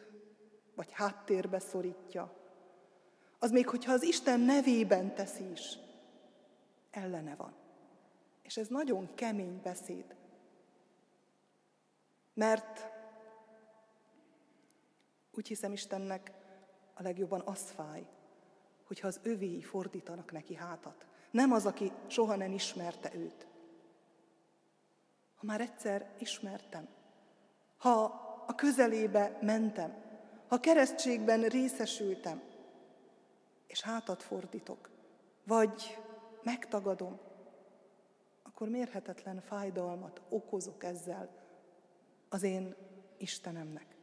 [0.76, 2.36] vagy háttérbe szorítja,
[3.40, 5.78] az még hogyha az Isten nevében teszi is,
[6.92, 7.54] ellene van.
[8.42, 10.16] És ez nagyon kemény beszéd.
[12.38, 12.90] Mert
[15.32, 16.32] úgy hiszem Istennek
[16.94, 18.08] a legjobban az fáj,
[18.88, 21.06] hogyha az övéi fordítanak neki hátat.
[21.32, 23.48] Nem az, aki soha nem ismerte őt.
[25.36, 26.88] Ha már egyszer ismertem,
[27.78, 28.04] ha
[28.48, 30.04] a közelébe mentem,
[30.48, 32.42] ha keresztségben részesültem,
[33.68, 34.90] és hátat fordítok,
[35.44, 36.00] vagy
[36.44, 37.20] megtagadom,
[38.44, 41.46] akkor mérhetetlen fájdalmat okozok ezzel
[42.30, 42.76] az én
[43.18, 43.96] Istenemnek.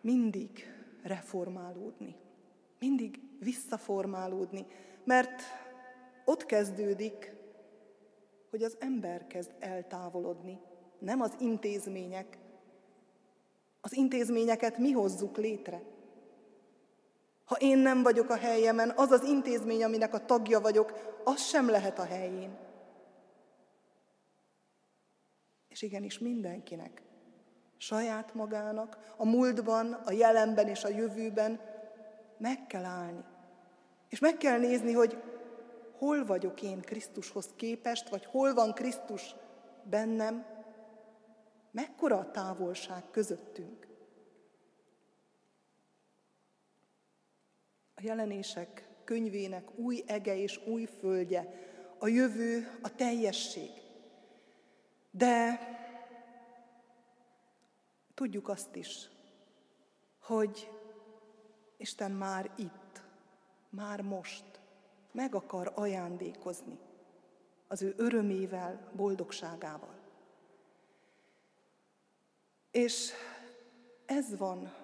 [0.00, 0.72] Mindig
[1.02, 2.16] reformálódni,
[2.78, 4.66] mindig visszaformálódni,
[5.04, 5.42] mert
[6.24, 7.38] ott kezdődik
[8.50, 10.60] hogy az ember kezd eltávolodni,
[10.98, 12.38] nem az intézmények,
[13.80, 15.82] Az intézményeket mi hozzuk létre.
[17.44, 21.70] Ha én nem vagyok a helyemen, az az intézmény, aminek a tagja vagyok, az sem
[21.70, 22.56] lehet a helyén.
[25.78, 27.02] És igenis mindenkinek,
[27.76, 31.60] saját magának, a múltban, a jelenben és a jövőben
[32.38, 33.24] meg kell állni.
[34.08, 35.22] És meg kell nézni, hogy
[35.98, 39.34] hol vagyok én Krisztushoz képest, vagy hol van Krisztus
[39.82, 40.46] bennem,
[41.70, 43.86] mekkora a távolság közöttünk.
[47.94, 51.52] A jelenések könyvének új ege és új földje,
[51.98, 53.86] a jövő, a teljesség.
[55.18, 55.58] De
[58.14, 59.08] tudjuk azt is,
[60.18, 60.70] hogy
[61.76, 63.02] Isten már itt,
[63.68, 64.60] már most
[65.12, 66.78] meg akar ajándékozni
[67.66, 69.98] az ő örömével, boldogságával.
[72.70, 73.12] És
[74.06, 74.74] ez van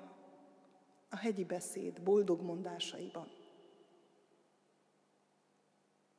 [1.09, 3.29] a hegyi beszéd boldog mondásaiban.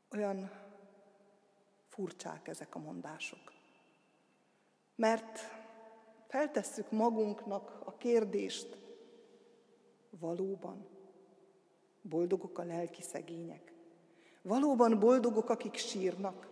[0.09, 0.51] Olyan
[1.88, 3.55] furcsák ezek a mondások.
[4.96, 5.39] Mert
[6.28, 8.78] feltesszük magunknak a kérdést,
[10.20, 10.88] valóban
[12.02, 13.74] boldogok a lelki szegények.
[14.41, 16.48] Valóban boldogok, akik sírnak.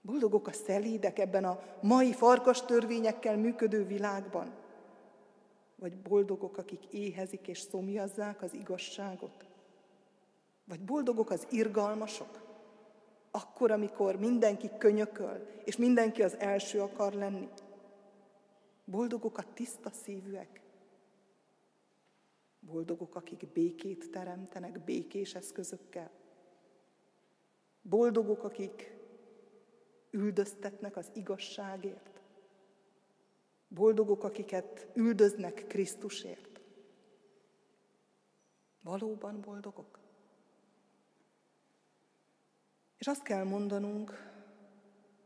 [0.00, 4.54] Boldogok a szelídek ebben a mai farkas törvényekkel működő világban.
[5.76, 9.44] Vagy boldogok, akik éhezik és szomjazzák az igazságot.
[10.64, 12.43] Vagy boldogok az irgalmasok,
[13.36, 17.48] akkor, amikor mindenki könyököl, és mindenki az első akar lenni.
[18.84, 20.60] Boldogok a tiszta szívűek.
[22.60, 26.10] Boldogok, akik békét teremtenek békés eszközökkel.
[27.82, 28.96] Boldogok, akik
[30.10, 32.20] üldöztetnek az igazságért.
[33.68, 36.60] Boldogok, akiket üldöznek Krisztusért.
[38.82, 40.03] Valóban boldogok?
[43.04, 44.32] És azt kell mondanunk,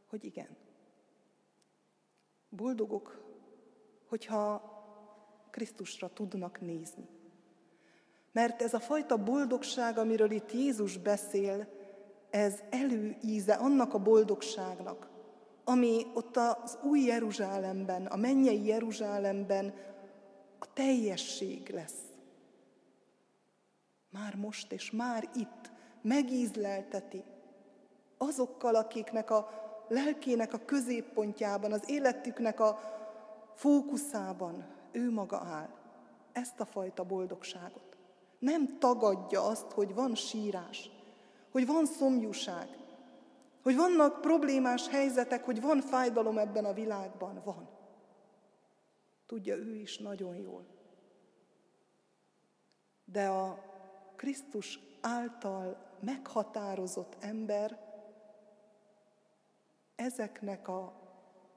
[0.08, 0.56] hogy igen.
[2.48, 3.20] Boldogok,
[4.08, 4.62] hogyha
[5.50, 7.08] Krisztusra tudnak nézni.
[8.32, 11.68] Mert ez a fajta boldogság, amiről itt Jézus beszél,
[12.30, 15.08] ez előíze annak a boldogságnak,
[15.64, 19.74] ami ott az új Jeruzsálemben, a mennyei Jeruzsálemben
[20.58, 22.02] a teljesség lesz.
[24.10, 25.70] Már most és már itt
[26.02, 27.24] megízlelteti
[28.18, 29.50] azokkal, akiknek a
[29.88, 32.78] lelkének a középpontjában, az életüknek a
[33.54, 35.68] fókuszában ő maga áll.
[36.32, 37.96] Ezt a fajta boldogságot.
[38.38, 40.90] Nem tagadja azt, hogy van sírás,
[41.50, 42.68] hogy van szomjúság,
[43.62, 47.40] hogy vannak problémás helyzetek, hogy van fájdalom ebben a világban.
[47.44, 47.68] Van.
[49.26, 50.66] Tudja ő is nagyon jól.
[53.04, 53.58] De a
[54.16, 57.87] Krisztus által meghatározott ember
[59.98, 60.94] ezeknek a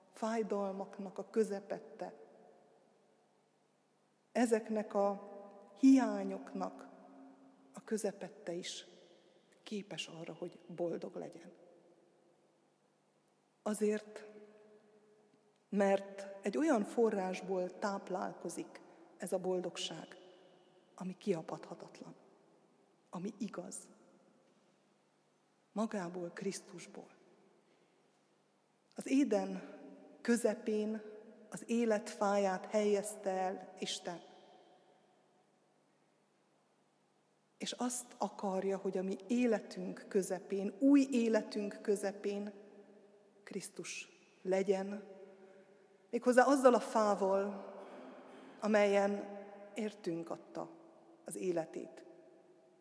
[0.09, 2.13] fájdalmaknak a közepette,
[4.31, 5.29] ezeknek a
[5.79, 6.89] hiányoknak
[7.73, 8.85] a közepette is
[9.63, 11.51] képes arra, hogy boldog legyen.
[13.61, 14.27] Azért,
[15.69, 18.81] mert egy olyan forrásból táplálkozik
[19.17, 20.17] ez a boldogság,
[20.95, 22.15] ami kiapadhatatlan,
[23.09, 23.87] ami igaz.
[25.71, 27.20] Magából, Krisztusból.
[29.03, 29.61] Az éden
[30.21, 31.01] közepén
[31.49, 34.21] az élet fáját helyezte el Isten.
[37.61, 42.53] és azt akarja, hogy a mi életünk közepén, új életünk közepén
[43.43, 44.09] Krisztus
[44.41, 45.03] legyen,
[46.09, 47.73] méghozzá azzal a fával,
[48.59, 49.39] amelyen
[49.73, 50.69] értünk adta
[51.25, 52.03] az életét,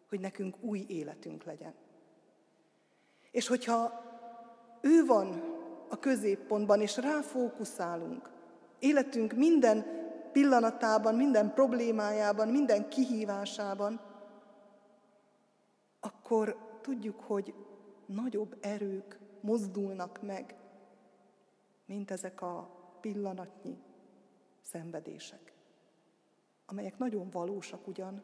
[0.09, 1.75] hogy nekünk új életünk legyen.
[3.31, 4.03] És hogyha
[4.81, 5.50] ő van
[5.91, 8.30] a középpontban, és ráfókuszálunk,
[8.78, 9.84] életünk minden
[10.32, 14.01] pillanatában, minden problémájában, minden kihívásában,
[16.01, 17.55] akkor tudjuk, hogy
[18.07, 20.55] nagyobb erők mozdulnak meg,
[21.86, 22.70] mint ezek a
[23.01, 23.78] pillanatnyi
[24.62, 25.53] szenvedések,
[26.66, 28.22] amelyek nagyon valósak ugyan,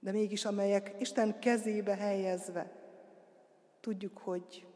[0.00, 2.72] de mégis amelyek Isten kezébe helyezve
[3.80, 4.66] tudjuk, hogy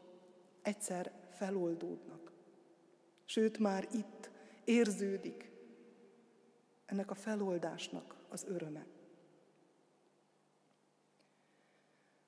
[0.61, 2.31] egyszer feloldódnak.
[3.25, 4.29] Sőt, már itt
[4.63, 5.51] érződik
[6.85, 8.85] ennek a feloldásnak az öröme.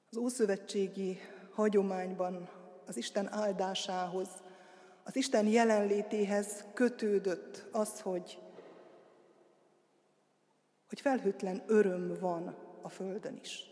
[0.10, 1.18] Az ószövetségi
[1.54, 2.50] hagyományban
[2.86, 4.30] az Isten áldásához,
[5.04, 8.40] az Isten jelenlétéhez kötődött az, hogy
[10.88, 13.70] hogy felhőtlen öröm van a Földön is.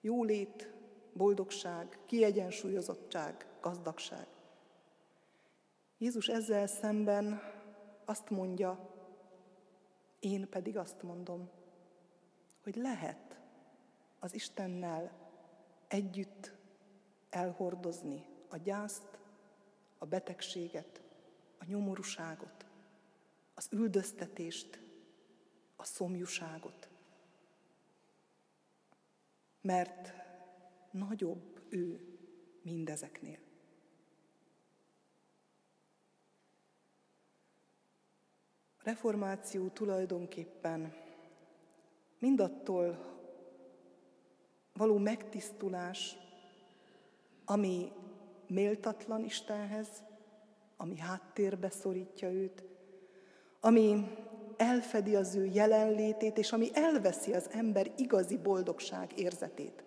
[0.00, 0.70] Jólét,
[1.12, 4.26] boldogság, kiegyensúlyozottság, gazdagság.
[5.98, 7.40] Jézus ezzel szemben
[8.04, 8.90] azt mondja,
[10.18, 11.50] én pedig azt mondom,
[12.62, 13.38] hogy lehet
[14.18, 15.12] az Istennel
[15.88, 16.52] együtt
[17.30, 19.18] elhordozni a gyászt,
[19.98, 21.02] a betegséget,
[21.58, 22.66] a nyomorúságot,
[23.54, 24.80] az üldöztetést,
[25.76, 26.88] a szomjúságot.
[29.60, 30.12] Mert
[30.90, 32.18] nagyobb ő
[32.62, 33.49] mindezeknél.
[38.90, 40.92] Reformáció tulajdonképpen
[42.18, 42.98] mindattól
[44.72, 46.16] való megtisztulás,
[47.44, 47.92] ami
[48.46, 49.88] méltatlan Istenhez,
[50.76, 52.64] ami háttérbe szorítja őt,
[53.60, 54.16] ami
[54.56, 59.84] elfedi az ő jelenlétét, és ami elveszi az ember igazi boldogság érzetét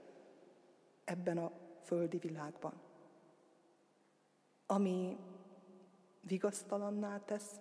[1.04, 1.52] ebben a
[1.82, 2.74] földi világban.
[4.66, 5.18] Ami
[6.22, 7.60] vigasztalanná tesz,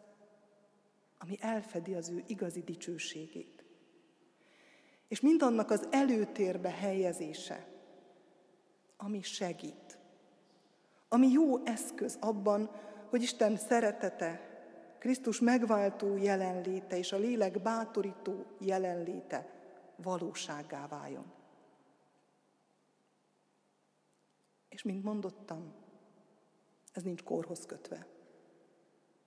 [1.23, 3.64] ami elfedi az ő igazi dicsőségét.
[5.09, 7.66] És mindannak az előtérbe helyezése,
[8.97, 9.99] ami segít,
[11.09, 12.70] ami jó eszköz abban,
[13.09, 14.51] hogy Isten szeretete,
[14.99, 19.51] Krisztus megváltó jelenléte és a lélek bátorító jelenléte
[19.97, 21.33] valóságá váljon.
[24.68, 25.75] És mint mondottam,
[26.93, 28.07] ez nincs korhoz kötve.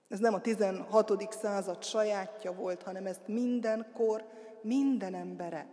[0.08, 1.32] Ez nem a 16.
[1.32, 4.24] század sajátja volt, hanem ezt mindenkor,
[4.62, 5.66] minden embere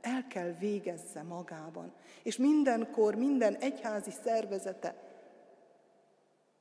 [0.00, 1.92] el kell végezze magában.
[2.22, 5.02] És mindenkor, minden egyházi szervezete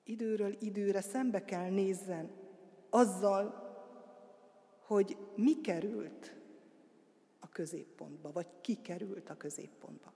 [0.03, 2.31] időről időre szembe kell nézzen
[2.89, 3.61] azzal,
[4.85, 6.35] hogy mi került
[7.39, 10.13] a középpontba, vagy ki került a középpontba.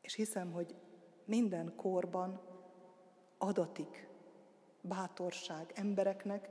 [0.00, 0.74] És hiszem, hogy
[1.24, 2.40] minden korban
[3.38, 4.09] adatik
[4.80, 6.48] bátorság embereknek,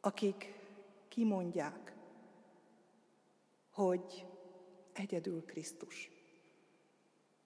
[0.00, 0.60] akik
[1.08, 1.94] kimondják,
[3.70, 4.26] hogy
[4.92, 6.10] egyedül Krisztus,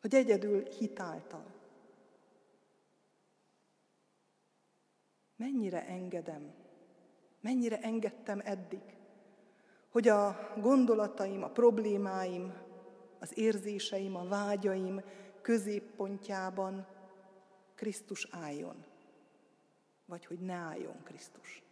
[0.01, 1.55] hogy egyedül hitáltal.
[5.37, 6.55] Mennyire engedem,
[7.41, 8.97] mennyire engedtem eddig,
[9.89, 12.55] hogy a gondolataim, a problémáim,
[13.19, 15.03] az érzéseim, a vágyaim
[15.43, 16.87] középpontjában
[17.75, 18.85] Krisztus álljon
[20.07, 21.63] vagy hogy ne álljon Krisztus.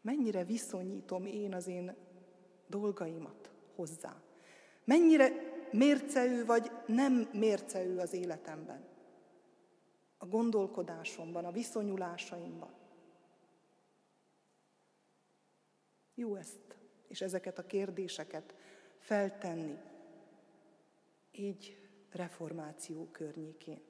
[0.00, 1.94] Mennyire viszonyítom én az én
[2.66, 4.22] dolgaimat hozzá.
[4.84, 5.32] Mennyire
[5.70, 8.84] mérceő vagy nem mérceő az életemben.
[10.18, 12.74] A gondolkodásomban, a viszonyulásaimban.
[16.14, 16.76] Jó ezt,
[17.08, 18.54] és ezeket a kérdéseket
[18.98, 19.78] feltenni,
[21.32, 23.80] így reformáció környékén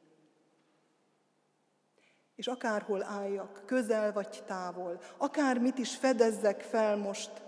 [2.34, 7.42] és akárhol álljak, közel vagy távol, akár mit is fedezzek fel most,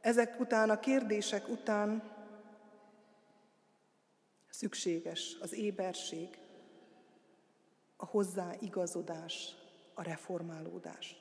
[0.00, 2.02] ezek után, a kérdések után
[4.50, 6.38] szükséges az éberség,
[7.96, 9.54] a hozzáigazodás,
[9.94, 11.16] a reformálódás.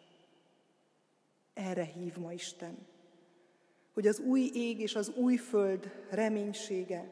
[1.54, 2.88] Erre hív ma Isten,
[3.94, 7.10] hogy az új ég és az új föld reménysége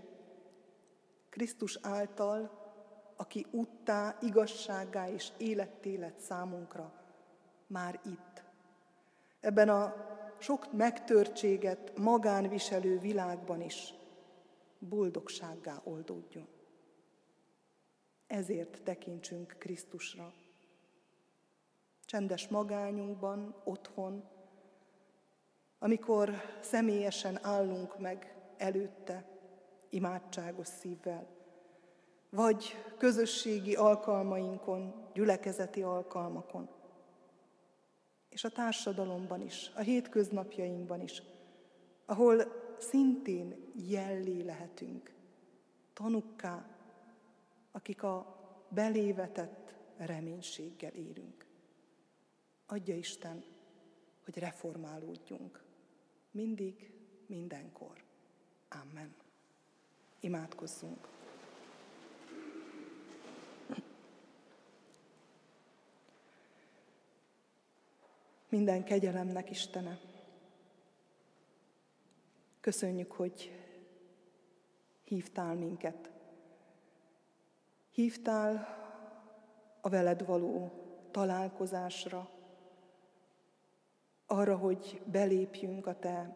[1.29, 2.56] Krisztus által
[3.17, 6.93] aki úttá, igazságá és életté lett számunkra,
[7.67, 8.43] már itt.
[9.39, 9.95] Ebben a
[10.37, 13.93] sok megtörtséget magánviselő világban is
[14.79, 16.47] boldogsággá oldódjon.
[18.27, 20.33] Ezért tekintsünk Krisztusra.
[22.05, 24.23] Csendes magányunkban, otthon,
[25.79, 29.25] amikor személyesen állunk meg előtte,
[29.89, 31.36] imádságos szívvel,
[32.29, 36.69] vagy közösségi alkalmainkon, gyülekezeti alkalmakon.
[38.29, 41.21] És a társadalomban is, a hétköznapjainkban is,
[42.05, 42.43] ahol
[42.77, 45.13] szintén jellé lehetünk,
[45.93, 46.65] tanukká,
[47.71, 48.37] akik a
[48.69, 51.45] belévetett reménységgel érünk.
[52.65, 53.43] Adja Isten,
[54.23, 55.63] hogy reformálódjunk.
[56.31, 56.91] Mindig,
[57.25, 58.03] mindenkor.
[58.69, 59.15] Amen.
[60.19, 61.16] Imádkozzunk.
[68.49, 69.99] Minden kegyelemnek Istene.
[72.59, 73.51] Köszönjük, hogy
[75.03, 76.11] hívtál minket.
[77.91, 78.67] Hívtál
[79.81, 80.71] a veled való
[81.11, 82.29] találkozásra,
[84.25, 86.35] arra, hogy belépjünk a Te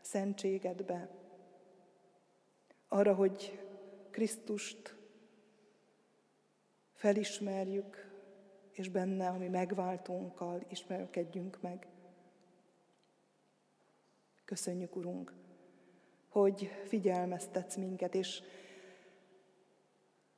[0.00, 1.08] szentségedbe,
[2.88, 3.64] arra, hogy
[4.10, 4.96] Krisztust
[6.92, 8.13] felismerjük,
[8.74, 11.86] és benne, ami megváltónkkal ismerkedjünk meg.
[14.44, 15.34] Köszönjük, Urunk,
[16.28, 18.42] hogy figyelmeztetsz minket, és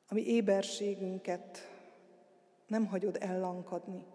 [0.08, 1.58] ami éberségünket
[2.66, 4.06] nem hagyod ellankadni.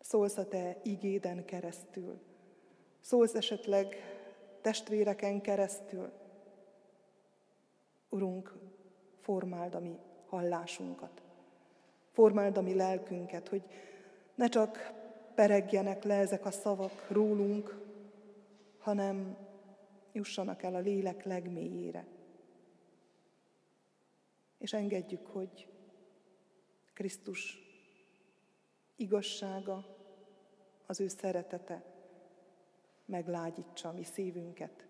[0.00, 2.20] Szólsz a Te igéden keresztül.
[3.00, 3.96] Szólsz esetleg
[4.60, 6.12] testvéreken keresztül.
[8.08, 8.58] Urunk,
[9.20, 11.27] formáld a mi hallásunkat.
[12.18, 13.62] Formáld a mi lelkünket, hogy
[14.34, 14.92] ne csak
[15.34, 17.84] peregjenek le ezek a szavak rólunk,
[18.78, 19.36] hanem
[20.12, 22.06] jussanak el a lélek legmélyére.
[24.58, 25.68] És engedjük, hogy
[26.94, 27.58] Krisztus
[28.96, 29.84] igazsága,
[30.86, 31.84] az ő szeretete
[33.04, 34.86] meglágyítsa mi szívünket,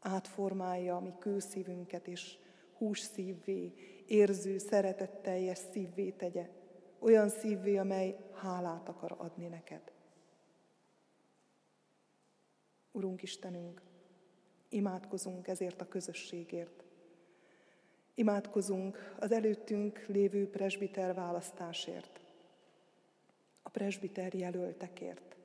[0.00, 2.36] átformálja a mi kőszívünket, és
[2.76, 3.72] hús szívvé,
[4.12, 6.48] érző, szeretetteljes szívvé tegye,
[6.98, 9.92] olyan szívvé, amely hálát akar adni neked.
[12.90, 13.82] Urunk Istenünk,
[14.68, 16.84] imádkozunk ezért a közösségért.
[18.14, 22.20] Imádkozunk az előttünk lévő presbiter választásért,
[23.62, 25.36] a presbiter jelöltekért,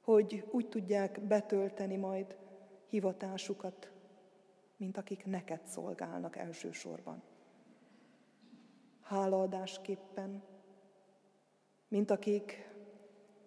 [0.00, 2.36] hogy úgy tudják betölteni majd
[2.86, 3.90] hivatásukat,
[4.76, 7.22] mint akik neked szolgálnak elsősorban.
[9.08, 10.42] Hálaadásképpen,
[11.88, 12.70] mint akik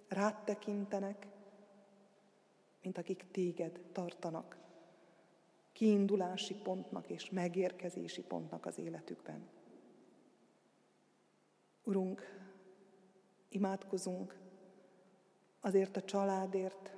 [0.08, 1.28] rád tekintenek,
[2.82, 4.58] mint akik téged tartanak
[5.72, 9.50] kiindulási pontnak és megérkezési pontnak az életükben.
[11.84, 12.22] Urunk,
[13.50, 14.40] imádkozunk
[15.60, 16.96] azért a családért,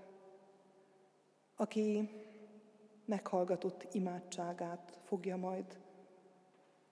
[1.56, 2.10] aki
[3.06, 5.80] meghallgatott imádságát fogja majd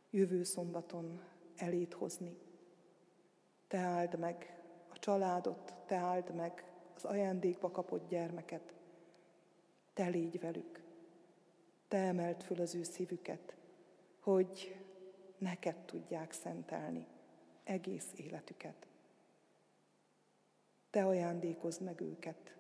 [0.10, 1.31] jövő szombaton
[1.62, 2.38] elét hozni.
[3.68, 8.74] Te áld meg a családot, te áld meg az ajándékba kapott gyermeket,
[9.94, 10.84] te légy velük.
[11.88, 13.56] Te emelt föl az ő szívüket,
[14.20, 14.76] hogy
[15.38, 17.08] neked tudják szentelni
[17.64, 18.88] egész életüket.
[20.90, 22.56] Te ajándékozd meg őket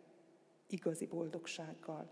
[0.68, 2.10] igazi boldogsággal,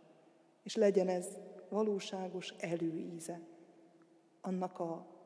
[0.64, 1.38] és legyen ez
[1.70, 3.42] valóságos előíze
[4.42, 5.18] annak a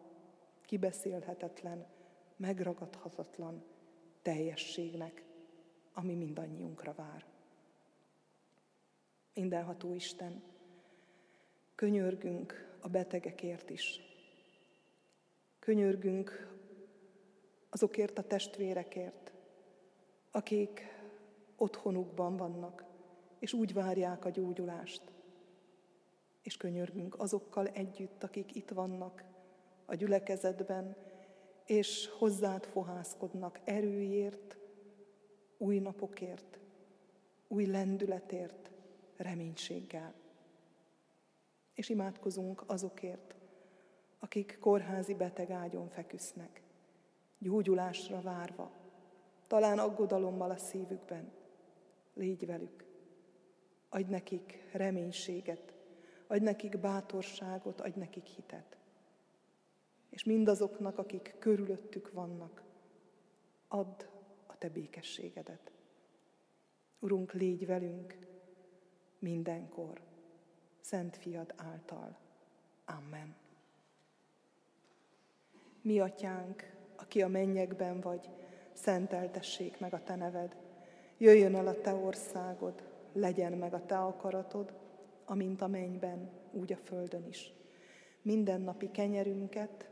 [0.65, 1.85] kibeszélhetetlen,
[2.35, 3.63] megragadhatatlan
[4.21, 5.23] teljességnek,
[5.93, 7.25] ami mindannyiunkra vár.
[9.33, 10.43] Mindenható Isten,
[11.75, 13.99] könyörgünk a betegekért is.
[15.59, 16.57] Könyörgünk
[17.69, 19.33] azokért a testvérekért,
[20.31, 20.81] akik
[21.55, 22.85] otthonukban vannak,
[23.39, 25.01] és úgy várják a gyógyulást.
[26.41, 29.23] És könyörgünk azokkal együtt, akik itt vannak
[29.85, 30.95] a gyülekezetben,
[31.65, 34.57] és hozzád fohászkodnak erőért,
[35.57, 36.59] új napokért,
[37.47, 38.71] új lendületért,
[39.17, 40.13] reménységgel.
[41.73, 43.35] És imádkozunk azokért,
[44.19, 46.61] akik kórházi betegágyon feküsznek,
[47.39, 48.71] gyógyulásra várva,
[49.47, 51.31] talán aggodalommal a szívükben.
[52.13, 52.85] Légy velük,
[53.89, 55.73] adj nekik reménységet,
[56.27, 58.77] adj nekik bátorságot, adj nekik hitet.
[60.13, 62.63] És mindazoknak, akik körülöttük vannak,
[63.67, 64.03] add
[64.47, 65.71] a te békességedet.
[66.99, 68.17] Urunk, légy velünk
[69.19, 70.01] mindenkor.
[70.81, 72.17] Szent Fiad által.
[72.85, 73.35] Amen.
[75.81, 78.29] Mi atyánk, aki a mennyekben vagy,
[78.73, 80.57] szenteltessék meg a te neved.
[81.17, 82.83] Jöjjön el a te országod,
[83.13, 84.73] legyen meg a te akaratod,
[85.25, 87.53] amint a mennyben, úgy a földön is.
[88.21, 89.91] Minden napi kenyerünket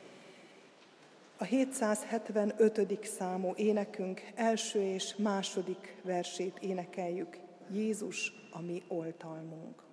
[1.41, 3.05] A 775.
[3.05, 7.37] számú énekünk első és második versét énekeljük.
[7.71, 9.90] Jézus, a mi oltalmunk.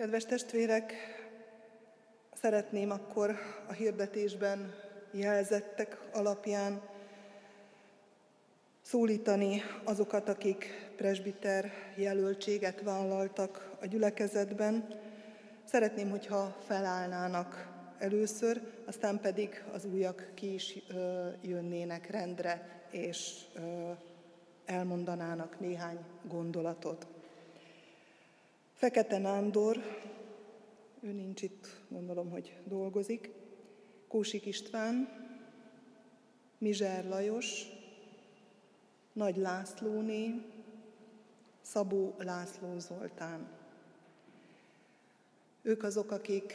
[0.00, 0.92] Kedves testvérek,
[2.34, 3.36] szeretném akkor
[3.68, 4.74] a hirdetésben
[5.10, 6.82] jelzettek alapján
[8.82, 14.88] szólítani azokat, akik presbiter jelöltséget vállaltak a gyülekezetben.
[15.64, 20.78] Szeretném, hogyha felállnának először, aztán pedig az újak ki is
[21.42, 23.40] jönnének rendre, és
[24.64, 27.06] elmondanának néhány gondolatot.
[28.80, 29.76] Fekete Nándor,
[31.00, 33.30] ő nincs itt, gondolom, hogy dolgozik,
[34.08, 35.08] Kósik István,
[36.58, 37.66] Mizser Lajos,
[39.12, 40.42] Nagy Lászlóné,
[41.60, 43.48] Szabó László Zoltán.
[45.62, 46.54] Ők azok, akik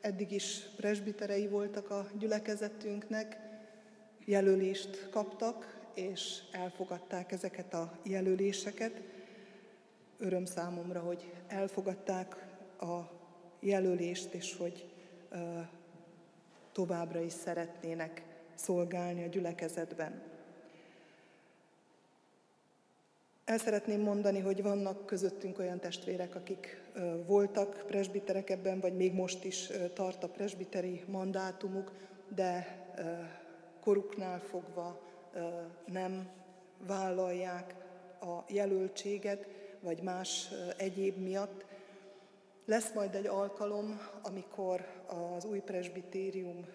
[0.00, 3.38] eddig is presbiterei voltak a gyülekezetünknek,
[4.24, 9.02] jelölést kaptak, és elfogadták ezeket a jelöléseket.
[10.20, 12.46] Öröm számomra, hogy elfogadták
[12.80, 12.98] a
[13.60, 14.88] jelölést, és hogy
[16.72, 20.22] továbbra is szeretnének szolgálni a gyülekezetben.
[23.44, 26.82] El szeretném mondani, hogy vannak közöttünk olyan testvérek, akik
[27.26, 31.92] voltak presbiterek ebben, vagy még most is tart a presbiteri mandátumuk,
[32.34, 32.78] de
[33.80, 35.00] koruknál fogva
[35.86, 36.28] nem
[36.86, 37.74] vállalják
[38.20, 39.46] a jelöltséget,
[39.80, 41.64] vagy más egyéb miatt.
[42.64, 46.66] Lesz majd egy alkalom, amikor az új presbitérium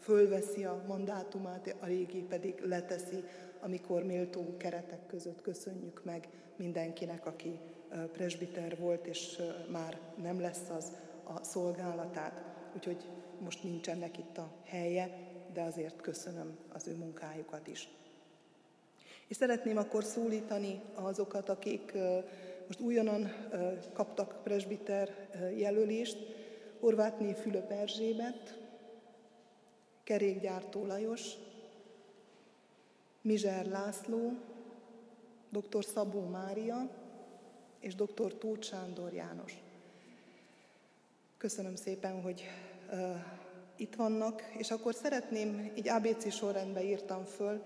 [0.00, 3.24] fölveszi a mandátumát, a régi pedig leteszi,
[3.60, 7.60] amikor méltó keretek között köszönjük meg mindenkinek, aki
[8.12, 10.92] presbiter volt, és már nem lesz az
[11.24, 12.44] a szolgálatát.
[12.76, 13.08] Úgyhogy
[13.38, 15.10] most nincsenek itt a helye,
[15.52, 17.88] de azért köszönöm az ő munkájukat is.
[19.32, 21.92] És szeretném akkor szólítani azokat, akik
[22.66, 23.32] most újonnan
[23.92, 26.18] kaptak presbiter jelölést,
[26.80, 28.58] Horvátné Fülöp Erzsébet,
[30.04, 31.30] Kerékgyártó Lajos,
[33.22, 34.32] Mizser László,
[35.50, 35.84] dr.
[35.84, 36.90] Szabó Mária
[37.80, 38.38] és dr.
[38.38, 39.62] Tóth Sándor János.
[41.36, 42.42] Köszönöm szépen, hogy
[42.90, 43.16] uh,
[43.76, 47.62] itt vannak, és akkor szeretném, így ABC sorrendben írtam föl,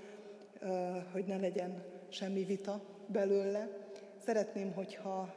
[1.12, 3.68] hogy ne legyen semmi vita belőle.
[4.24, 5.34] Szeretném, hogyha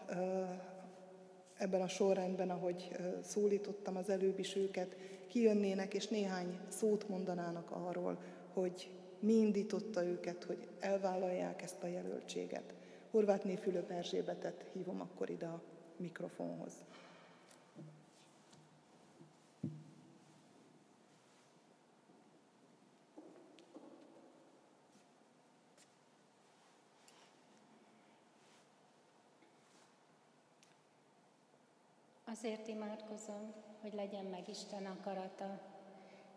[1.58, 4.96] ebben a sorrendben, ahogy szólítottam az előbb is őket,
[5.28, 8.18] kijönnének és néhány szót mondanának arról,
[8.54, 12.74] hogy mi indította őket, hogy elvállalják ezt a jelöltséget.
[13.12, 15.62] Horvátné Fülöp Erzsébetet hívom akkor ide a
[15.98, 16.74] mikrofonhoz.
[32.42, 35.60] Azért imádkozom, hogy legyen meg Isten akarata.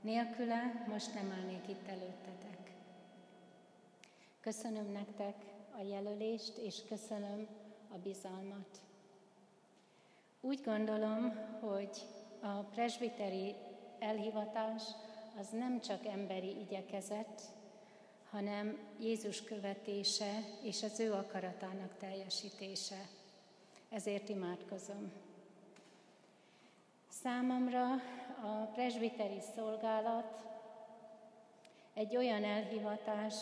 [0.00, 2.72] Nélküle most nem állnék itt előttetek.
[4.40, 5.34] Köszönöm nektek
[5.78, 7.48] a jelölést, és köszönöm
[7.88, 8.80] a bizalmat.
[10.40, 12.03] Úgy gondolom, hogy
[12.40, 13.55] a presbiteri
[13.98, 14.82] elhivatás
[15.38, 17.42] az nem csak emberi igyekezet,
[18.30, 20.30] hanem Jézus követése
[20.62, 23.09] és az ő akaratának teljesítése.
[23.88, 25.30] Ezért imádkozom.
[27.23, 27.93] Számomra
[28.43, 30.47] a presbiteri szolgálat
[31.95, 33.35] egy olyan elhivatás,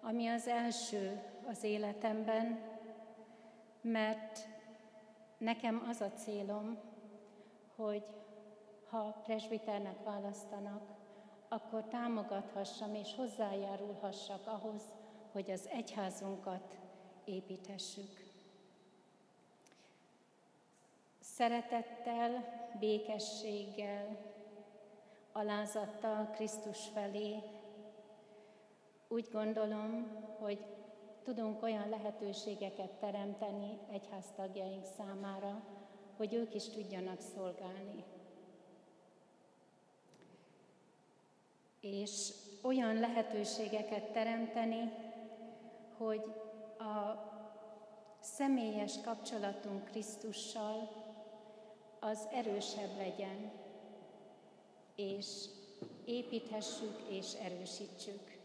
[0.00, 2.60] ami az első az életemben,
[3.80, 4.38] mert
[5.38, 6.78] nekem az a célom,
[7.76, 8.04] hogy
[8.90, 10.82] ha presbiternek választanak,
[11.48, 14.82] akkor támogathassam és hozzájárulhassak ahhoz,
[15.32, 16.78] hogy az egyházunkat
[17.24, 18.21] építessük.
[21.36, 22.44] Szeretettel,
[22.78, 24.16] békességgel,
[25.32, 27.42] alázattal Krisztus felé.
[29.08, 30.64] Úgy gondolom, hogy
[31.22, 35.62] tudunk olyan lehetőségeket teremteni egyháztagjaink számára,
[36.16, 38.04] hogy ők is tudjanak szolgálni.
[41.80, 44.92] És olyan lehetőségeket teremteni,
[45.96, 46.24] hogy
[46.78, 47.30] a
[48.20, 51.01] személyes kapcsolatunk Krisztussal
[52.04, 53.50] az erősebb legyen,
[54.96, 55.26] és
[56.04, 58.38] építhessük és erősítsük.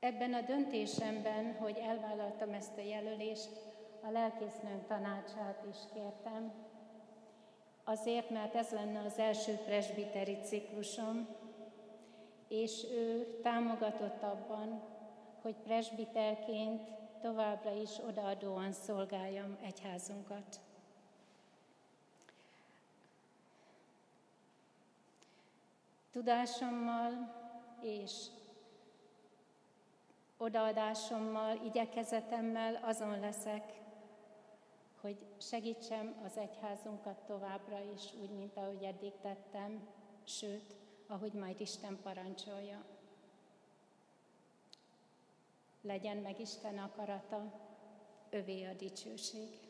[0.00, 3.50] Ebben a döntésemben, hogy elvállaltam ezt a jelölést,
[4.02, 6.52] a lelkésznőnk tanácsát is kértem,
[7.84, 11.28] azért, mert ez lenne az első presbiteri ciklusom,
[12.48, 14.82] és ő támogatott abban,
[15.42, 16.82] hogy presbiterként
[17.20, 20.65] továbbra is odaadóan szolgáljam egyházunkat.
[26.16, 27.34] Tudásommal
[27.80, 28.12] és
[30.36, 33.80] odaadásommal, igyekezetemmel azon leszek,
[35.00, 39.88] hogy segítsem az egyházunkat továbbra is, úgy, mint ahogy eddig tettem,
[40.24, 42.84] sőt, ahogy majd Isten parancsolja.
[45.82, 47.52] Legyen meg Isten akarata,
[48.30, 49.65] övé a dicsőség.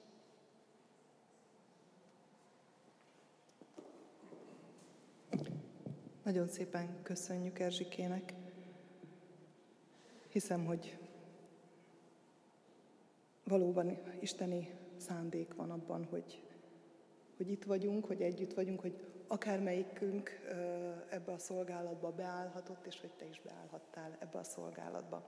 [6.27, 8.35] Nagyon szépen köszönjük Erzsikének.
[10.29, 10.99] Hiszem, hogy
[13.45, 16.43] valóban isteni szándék van abban, hogy,
[17.37, 20.31] hogy itt vagyunk, hogy együtt vagyunk, hogy akármelyikünk
[21.09, 25.27] ebbe a szolgálatba beállhatott, és hogy te is beállhattál ebbe a szolgálatba.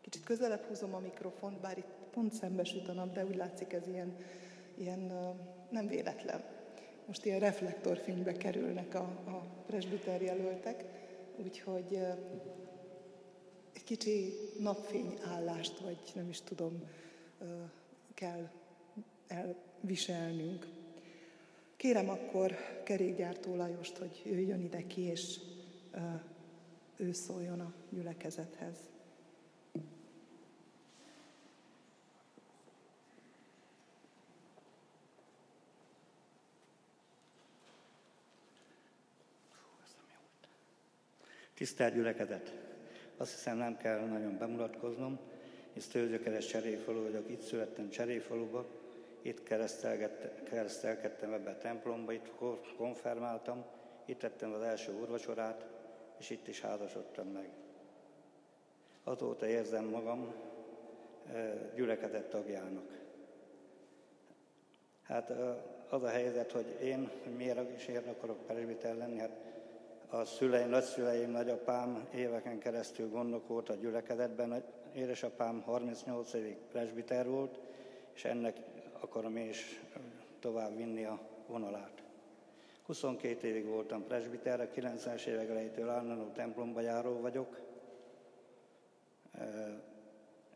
[0.00, 3.86] Kicsit közelebb húzom a mikrofont, bár itt pont szembesült a nap, de úgy látszik ez
[3.86, 4.16] ilyen,
[4.74, 5.00] ilyen
[5.70, 6.49] nem véletlen.
[7.10, 10.84] Most ilyen reflektorfénybe kerülnek a, a presbiter jelöltek,
[11.36, 11.98] úgyhogy
[13.72, 16.82] egy kicsi napfényállást, vagy nem is tudom,
[18.14, 18.50] kell
[19.26, 20.66] elviselnünk.
[21.76, 25.40] Kérem akkor kerékgyártó Lajost, hogy jöjjön ide ki, és
[26.96, 28.89] ő szóljon a gyülekezethez.
[41.60, 42.52] Tisztelt gyülekezet!
[43.16, 45.18] Azt hiszem nem kell nagyon bemutatkoznom,
[45.72, 48.66] hisz Tőzsökeres Cseréfalu vagyok, itt születtem Cseréfaluba,
[49.22, 49.42] itt
[50.44, 52.30] keresztelkedtem ebbe a templomba, itt
[52.76, 53.64] konfirmáltam,
[54.04, 55.66] itt tettem az első úrvacsorát,
[56.18, 57.48] és itt is házasodtam meg.
[59.04, 60.34] Azóta érzem magam
[61.74, 62.98] gyülekezet tagjának.
[65.02, 65.32] Hát
[65.88, 69.48] az a helyzet, hogy én miért is miért akarok presbiter lenni, hát
[70.10, 77.58] a szüleim, nagyszüleim, nagyapám éveken keresztül gondok volt a gyülekezetben, édesapám 38 évig presbiter volt,
[78.14, 78.56] és ennek
[79.00, 79.80] akarom én is
[80.38, 82.02] tovább vinni a vonalát.
[82.86, 87.60] 22 évig voltam presbiter, a 90-es évek elejétől állandó templomba járó vagyok.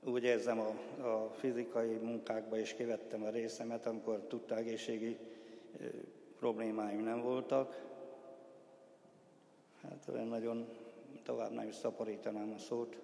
[0.04, 0.68] Úgy érzem, a,
[1.06, 5.18] a fizikai munkákba is kivettem a részemet, amikor tudta egészségi
[6.38, 7.93] problémáim nem voltak.
[9.88, 10.68] Hát olyan nagyon
[11.22, 12.98] tovább nem is szaporítanám a szót.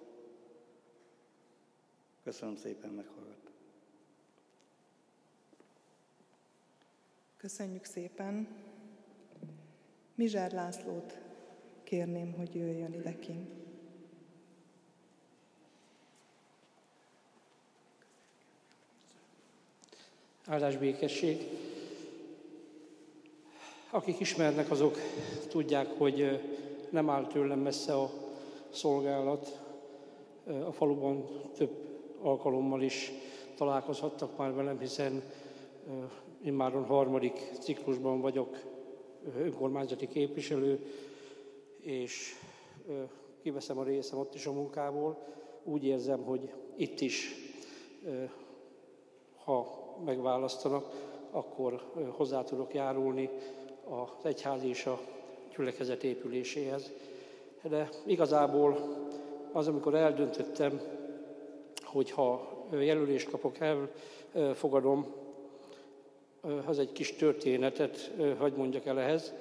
[2.23, 3.51] Köszönöm szépen, meghallgat.
[7.37, 8.47] Köszönjük szépen.
[10.15, 11.17] Mizsár Lászlót
[11.83, 13.47] kérném, hogy jöjjön ide ki.
[20.45, 21.47] Áldás békesség.
[23.89, 24.97] Akik ismernek, azok
[25.49, 26.41] tudják, hogy
[26.91, 28.09] nem áll tőlem messze a
[28.69, 29.61] szolgálat.
[30.65, 31.27] A faluban
[31.57, 31.71] több
[32.21, 33.11] alkalommal is
[33.55, 35.23] találkozhattak már velem, hiszen
[36.45, 38.57] én már a harmadik ciklusban vagyok
[39.37, 40.85] önkormányzati képviselő,
[41.79, 42.35] és
[43.41, 45.17] kiveszem a részem ott is a munkából.
[45.63, 47.35] Úgy érzem, hogy itt is,
[49.43, 49.67] ha
[50.05, 53.29] megválasztanak, akkor hozzá tudok járulni
[53.89, 54.99] az egyház és a
[55.55, 56.91] gyülekezet épüléséhez.
[57.61, 58.97] De igazából
[59.51, 60.81] az, amikor eldöntöttem,
[61.81, 63.55] hogy ha jelölést kapok,
[64.33, 65.13] elfogadom,
[66.65, 69.33] az egy kis történetet, hagy mondjak el ehhez.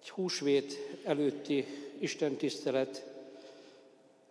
[0.00, 1.64] Egy húsvét előtti
[1.98, 3.06] Isten tisztelet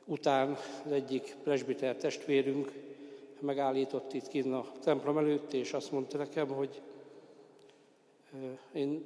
[0.05, 2.71] után az egyik presbiter testvérünk
[3.39, 6.81] megállított itt kint a templom előtt, és azt mondta nekem, hogy
[8.71, 9.05] én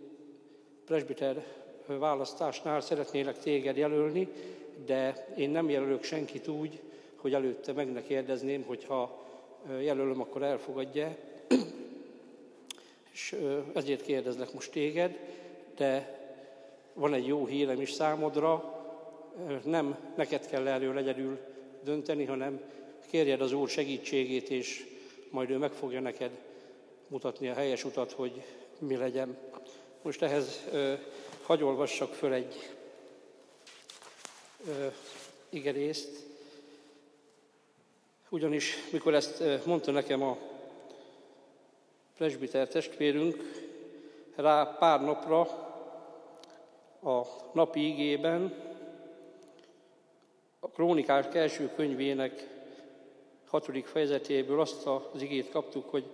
[0.85, 1.43] presbiter
[1.85, 4.27] választásnál szeretnélek téged jelölni,
[4.85, 6.81] de én nem jelölök senkit úgy,
[7.15, 9.25] hogy előtte meg ne kérdezném, hogy ha
[9.79, 11.15] jelölöm, akkor elfogadja.
[13.13, 13.35] És
[13.73, 15.19] ezért kérdezlek most téged,
[15.75, 16.19] de
[16.93, 18.73] van egy jó hírem is számodra,
[19.63, 21.37] nem neked kell erről egyedül
[21.83, 22.61] dönteni, hanem
[23.09, 24.85] kérjed az Úr segítségét, és
[25.29, 26.31] majd ő meg fogja neked
[27.07, 28.43] mutatni a helyes utat, hogy
[28.79, 29.37] mi legyen.
[30.05, 30.63] Most ehhez
[31.43, 32.69] hagy olvassak föl egy
[35.49, 36.25] igerészt,
[38.29, 40.37] ugyanis mikor ezt mondta nekem a
[42.17, 43.35] presbiter testvérünk,
[44.35, 45.39] rá pár napra
[47.01, 48.53] a napi igében
[50.59, 52.47] a Krónikák első könyvének
[53.47, 56.05] hatodik fejezetéből azt az igét kaptuk, hogy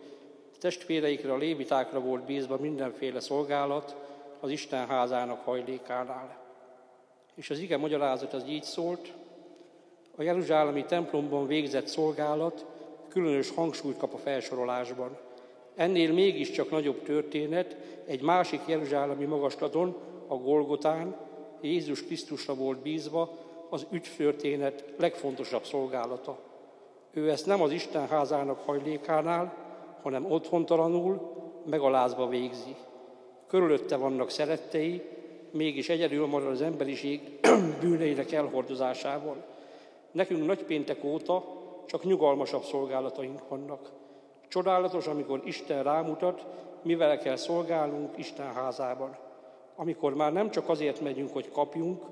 [0.61, 3.95] testvéreikre, a lévitákra volt bízva mindenféle szolgálat
[4.39, 6.37] az Isten házának hajlékánál.
[7.35, 9.13] És az ige magyarázat az így szólt,
[10.15, 12.65] a Jeruzsálemi templomban végzett szolgálat
[13.07, 15.17] különös hangsúlyt kap a felsorolásban.
[15.75, 19.95] Ennél mégiscsak nagyobb történet egy másik Jeruzsálemi magaslaton,
[20.27, 21.15] a Golgotán,
[21.61, 23.37] Jézus Krisztusra volt bízva
[23.69, 26.39] az ügyförténet legfontosabb szolgálata.
[27.13, 29.60] Ő ezt nem az Isten házának hajlékánál,
[30.01, 31.31] hanem otthontalanul,
[31.65, 32.75] megalázva végzi.
[33.47, 35.01] Körülötte vannak szerettei,
[35.51, 37.39] mégis egyedül marad az emberiség
[37.81, 39.43] bűneinek elhordozásával.
[40.11, 41.43] Nekünk nagypéntek óta
[41.85, 43.91] csak nyugalmasabb szolgálataink vannak.
[44.47, 46.45] Csodálatos, amikor Isten rámutat,
[46.83, 49.17] mivel kell szolgálnunk Isten házában.
[49.75, 52.03] Amikor már nem csak azért megyünk, hogy kapjunk,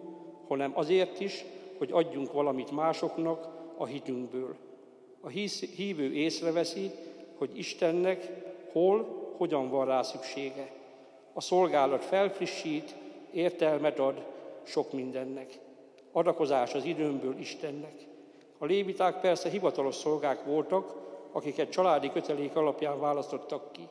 [0.47, 1.45] hanem azért is,
[1.77, 4.55] hogy adjunk valamit másoknak a hitünkből.
[5.21, 5.27] A
[5.75, 6.91] hívő észreveszi,
[7.39, 8.31] hogy Istennek
[8.71, 10.71] hol, hogyan van rá szüksége.
[11.33, 12.95] A szolgálat felfrissít,
[13.31, 14.25] értelmet ad
[14.63, 15.59] sok mindennek.
[16.11, 18.07] Adakozás az időmből Istennek.
[18.57, 20.95] A léviták persze hivatalos szolgák voltak,
[21.31, 23.87] akiket családi kötelék alapján választottak ki.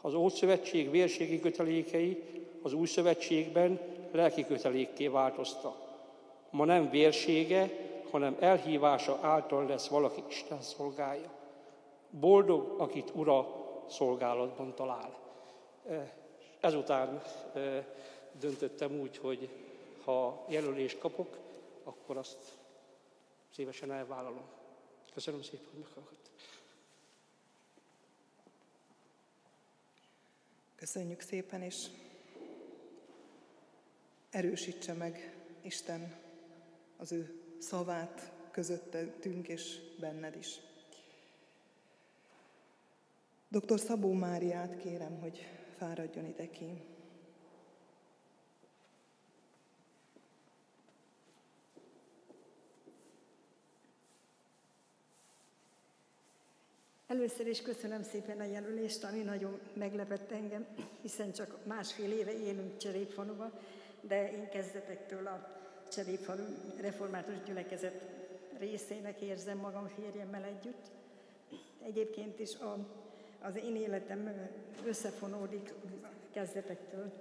[0.00, 2.22] Az Ószövetség vérségi kötelékei
[2.62, 3.80] az Új Szövetségben
[4.10, 5.76] lelki kötelékké változtak.
[6.50, 7.70] Ma nem vérsége,
[8.10, 11.39] hanem elhívása által lesz valaki Isten szolgája.
[12.10, 13.46] Boldog, akit Ura
[13.88, 15.18] szolgálatban talál.
[16.60, 17.22] Ezután
[18.32, 19.48] döntöttem úgy, hogy
[20.04, 21.38] ha jelölést kapok,
[21.84, 22.58] akkor azt
[23.54, 24.44] szívesen elvállalom.
[25.14, 26.32] Köszönöm szépen, hogy meghallgattam.
[30.76, 31.88] Köszönjük szépen, és
[34.30, 36.18] erősítse meg Isten
[36.96, 40.69] az ő szavát közöttünk és benned is.
[43.52, 43.78] Dr.
[43.78, 45.46] Szabó Máriát kérem, hogy
[45.76, 46.82] fáradjon ide ki.
[57.06, 60.66] Először is köszönöm szépen a jelölést, ami nagyon meglepett engem,
[61.02, 63.60] hiszen csak másfél éve élünk Cserépfaluba,
[64.00, 66.44] de én kezdetektől a Cserépfalu
[66.80, 68.04] református gyülekezet
[68.58, 70.90] részének érzem magam férjemmel együtt.
[71.82, 72.78] Egyébként is a,
[73.42, 74.30] az én életem
[74.86, 75.72] összefonódik
[76.30, 77.12] kezdetektől,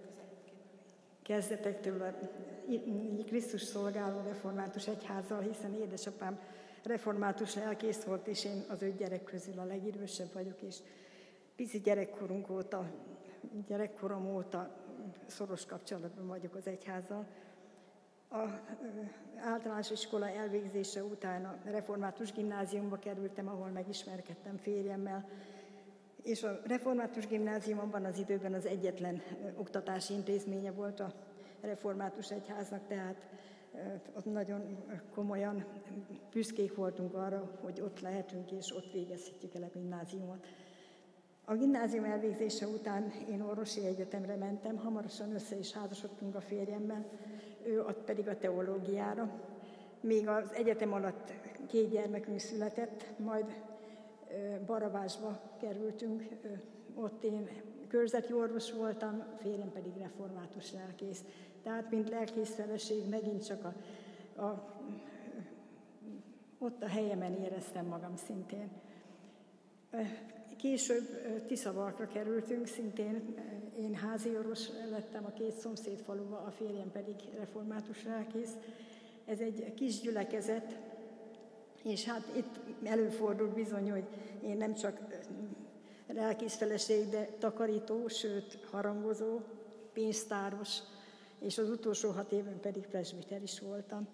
[1.22, 2.14] kezdetektől a
[3.26, 6.40] Krisztus szolgáló református egyházzal, hiszen édesapám
[6.84, 10.76] református lelkész volt, és én az öt gyerek közül a legidősebb vagyok, és
[11.56, 12.92] pici gyerekkorunk óta,
[13.68, 14.70] gyerekkorom óta
[15.28, 17.26] szoros kapcsolatban vagyok az egyházzal.
[18.32, 18.44] A
[19.38, 25.30] általános iskola elvégzése után a református gimnáziumba kerültem, ahol megismerkedtem férjemmel,
[26.24, 29.22] és a református gimnázium abban az időben az egyetlen
[29.56, 31.14] oktatási intézménye volt a
[31.62, 33.28] református egyháznak, tehát
[34.16, 34.78] ott nagyon
[35.14, 35.66] komolyan
[36.32, 40.48] büszkék voltunk arra, hogy ott lehetünk és ott végezhetjük el a gimnáziumot.
[41.46, 47.06] A gimnázium elvégzése után én orvosi egyetemre mentem, hamarosan össze is házasodtunk a férjemmel,
[47.64, 49.30] ő ott pedig a teológiára.
[50.02, 51.34] Még az egyetem alatt
[51.68, 53.46] két gyermekünk született, majd
[54.66, 56.28] Barabásba kerültünk,
[56.96, 57.50] ott én
[57.88, 61.24] körzeti orvos voltam, férjem pedig református lelkész.
[61.64, 63.74] Tehát, mint lelkész feleség, megint csak a,
[64.42, 64.78] a,
[66.58, 68.70] ott a helyemen éreztem magam szintén.
[70.58, 71.06] Később
[71.48, 73.36] Tiszavalkra kerültünk, szintén
[73.78, 78.54] én házi orvos lettem a két szomszéd faluba, a férjem pedig református lelkész.
[79.26, 80.80] Ez egy kis gyülekezet,
[81.84, 84.04] és hát itt előfordul bizony, hogy
[84.44, 85.00] én nem csak
[86.08, 89.40] lelkész feleség, de takarító, sőt harangozó,
[89.94, 90.78] pénztáros,
[91.40, 94.08] és az utolsó hat évben pedig presbiter is voltam.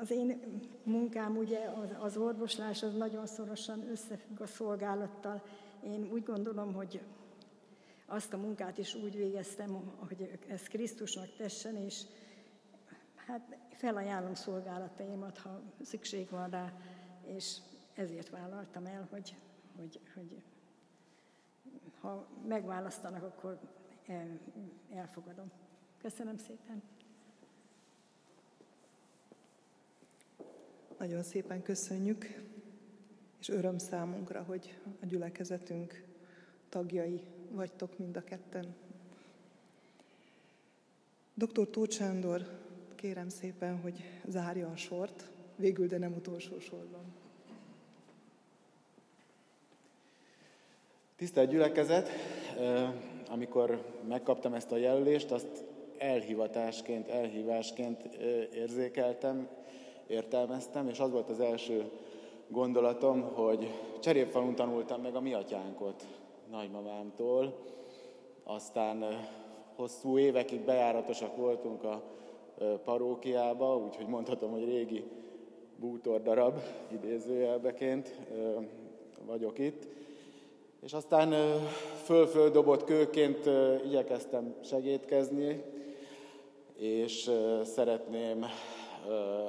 [0.00, 0.40] Az én
[0.82, 1.58] munkám, ugye
[1.98, 5.42] az orvoslás, az nagyon szorosan összefügg a szolgálattal.
[5.84, 7.00] Én úgy gondolom, hogy
[8.06, 12.02] azt a munkát is úgy végeztem, hogy ez Krisztusnak tessen, és
[13.26, 16.72] hát felajánlom szolgálataimat, ha szükség van rá,
[17.24, 17.56] és
[17.94, 19.36] ezért vállaltam el, hogy,
[19.76, 20.42] hogy, hogy
[22.00, 23.58] ha megválasztanak, akkor
[24.90, 25.50] elfogadom.
[25.98, 26.82] Köszönöm szépen.
[30.98, 32.24] Nagyon szépen köszönjük,
[33.38, 36.04] és öröm számunkra, hogy a gyülekezetünk
[36.68, 38.74] tagjai vagytok mind a ketten.
[41.34, 41.70] Dr.
[41.70, 42.70] Tóth Sándor,
[43.02, 45.30] kérem szépen, hogy zárja a sort.
[45.56, 47.04] végül, de nem utolsó sorban.
[51.16, 52.08] Tisztelt gyülekezet,
[53.30, 55.64] amikor megkaptam ezt a jelölést, azt
[55.98, 58.02] elhivatásként, elhívásként
[58.54, 59.48] érzékeltem,
[60.06, 61.90] értelmeztem, és az volt az első
[62.48, 63.68] gondolatom, hogy
[64.00, 66.06] cserépfalun tanultam meg a mi atyánkot
[66.50, 67.64] nagymamámtól,
[68.44, 69.04] aztán
[69.76, 72.20] hosszú évekig bejáratosak voltunk a
[72.84, 75.04] parókiába, úgyhogy mondhatom, hogy régi
[75.76, 76.58] bútor darab
[76.92, 78.18] idézőjelbeként
[79.26, 79.86] vagyok itt.
[80.82, 81.34] És aztán
[82.04, 83.50] föl-föl dobott kőként
[83.84, 85.62] igyekeztem segítkezni,
[86.76, 87.30] és
[87.64, 88.44] szeretném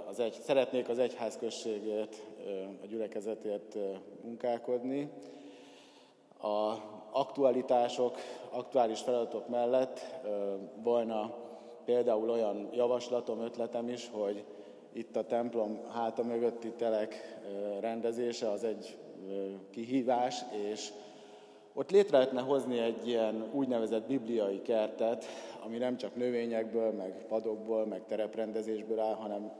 [0.10, 2.16] az egy, szeretnék az egyház községért,
[2.82, 3.78] a gyülekezetért
[4.24, 5.10] munkálkodni.
[6.42, 6.74] A
[7.12, 8.18] aktualitások,
[8.52, 10.00] aktuális feladatok mellett
[10.84, 11.34] volna
[11.85, 14.43] például olyan javaslatom, ötletem is, hogy
[14.93, 17.39] itt a templom háta mögötti telek
[17.80, 18.97] rendezése az egy
[19.69, 20.41] kihívás,
[20.72, 20.89] és
[21.73, 25.26] ott létre lehetne hozni egy ilyen úgynevezett bibliai kertet,
[25.65, 29.51] ami nem csak növényekből, meg padokból, meg tereprendezésből áll, hanem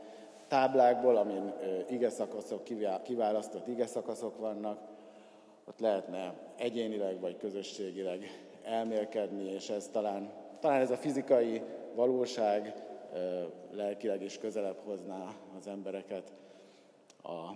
[0.48, 1.54] táblákból, amin
[1.90, 2.64] ige szakaszok,
[3.04, 4.80] kiválasztott ige szakaszok vannak,
[5.68, 11.62] ott lehetne egyénileg vagy közösségileg elmélkedni, és ez talán, talán ez a fizikai
[11.96, 12.74] valóság
[13.72, 16.32] lelkileg is közelebb hozná az embereket
[17.24, 17.52] a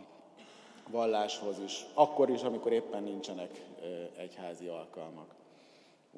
[0.89, 3.65] valláshoz is, akkor is, amikor éppen nincsenek
[4.17, 5.35] egyházi alkalmak.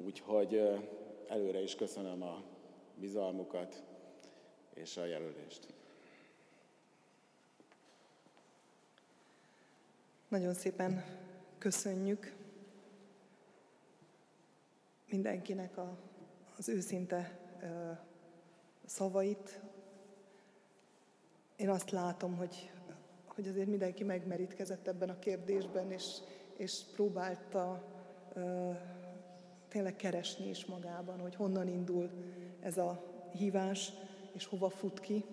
[0.04, 0.80] Úgyhogy
[1.28, 2.42] előre is köszönöm a
[2.94, 3.82] bizalmukat
[4.74, 5.66] és a jelölést.
[10.28, 11.04] Nagyon szépen
[11.58, 12.34] köszönjük
[15.08, 15.96] mindenkinek a,
[16.56, 17.38] az őszinte
[18.90, 19.60] szavait.
[21.56, 22.70] Én azt látom, hogy,
[23.26, 26.04] hogy azért mindenki megmerítkezett ebben a kérdésben, és,
[26.56, 27.82] és próbálta
[28.34, 28.76] uh,
[29.68, 32.10] tényleg keresni is magában, hogy honnan indul
[32.60, 33.92] ez a hívás,
[34.32, 35.24] és hova fut ki.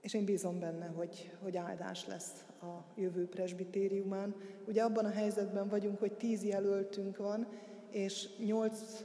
[0.00, 4.34] És én bízom benne, hogy, hogy áldás lesz a jövő presbitériumán.
[4.66, 7.46] Ugye abban a helyzetben vagyunk, hogy tíz jelöltünk van,
[7.94, 9.04] és nyolc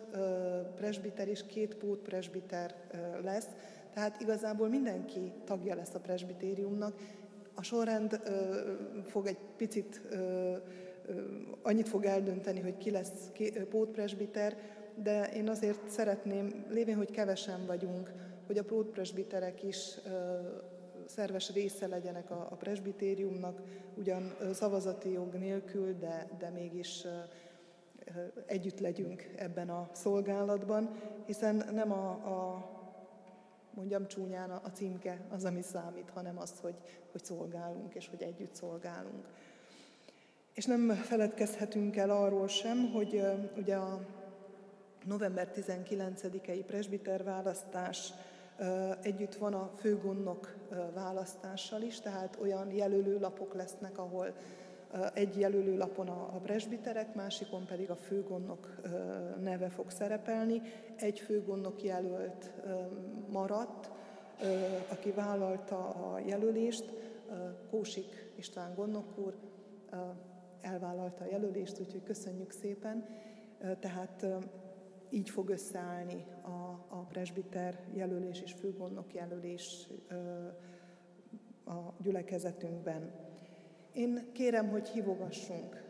[0.75, 2.75] presbiter és két presbiter
[3.23, 3.47] lesz,
[3.93, 6.95] tehát igazából mindenki tagja lesz a presbitériumnak.
[7.53, 8.21] A sorrend
[9.05, 10.01] fog egy picit
[11.61, 13.31] annyit fog eldönteni, hogy ki lesz
[13.69, 14.57] pótpresbiter,
[14.95, 18.11] de én azért szeretném, lévén, hogy kevesen vagyunk,
[18.45, 19.99] hogy a pótpresbiterek is
[21.05, 23.61] szerves része legyenek a, a presbitériumnak,
[23.95, 27.05] ugyan szavazati jog nélkül, de, de mégis
[28.45, 30.89] együtt legyünk ebben a szolgálatban,
[31.25, 32.69] hiszen nem a, a
[33.73, 36.75] mondjam csúnyán, a címke az, ami számít, hanem az, hogy,
[37.11, 39.27] hogy szolgálunk, és hogy együtt szolgálunk.
[40.53, 43.23] És nem feledkezhetünk el arról sem, hogy
[43.57, 43.99] ugye a
[45.05, 48.13] november 19-i presbiter választás
[49.01, 50.55] együtt van a főgondnok
[50.93, 54.33] választással is, tehát olyan jelölőlapok lesznek, ahol
[55.13, 58.81] egy jelölőlapon a presbiterek, másikon pedig a főgondnok
[59.39, 60.61] neve fog szerepelni.
[60.95, 62.53] Egy főgondnok jelölt
[63.31, 63.91] maradt,
[64.89, 66.93] aki vállalta a jelölést,
[67.69, 69.35] Kósik István gondnok úr
[70.61, 73.05] elvállalta a jelölést, úgyhogy köszönjük szépen.
[73.79, 74.25] Tehát
[75.09, 79.87] így fog összeállni a, a presbiter jelölés és főgondnok jelölés
[81.65, 83.28] a gyülekezetünkben.
[83.93, 85.83] Én kérem, hogy hívogassunk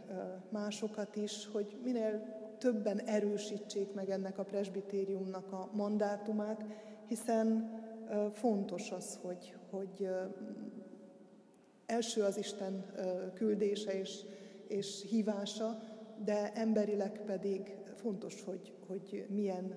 [0.50, 6.66] másokat is, hogy minél többen erősítsék meg ennek a presbitériumnak a mandátumát,
[7.08, 7.70] hiszen
[8.32, 10.10] fontos az, hogy, hogy
[11.86, 12.86] első az Isten
[13.34, 14.26] küldése és,
[14.68, 15.80] és hívása,
[16.24, 19.76] de emberileg pedig fontos, hogy, hogy milyen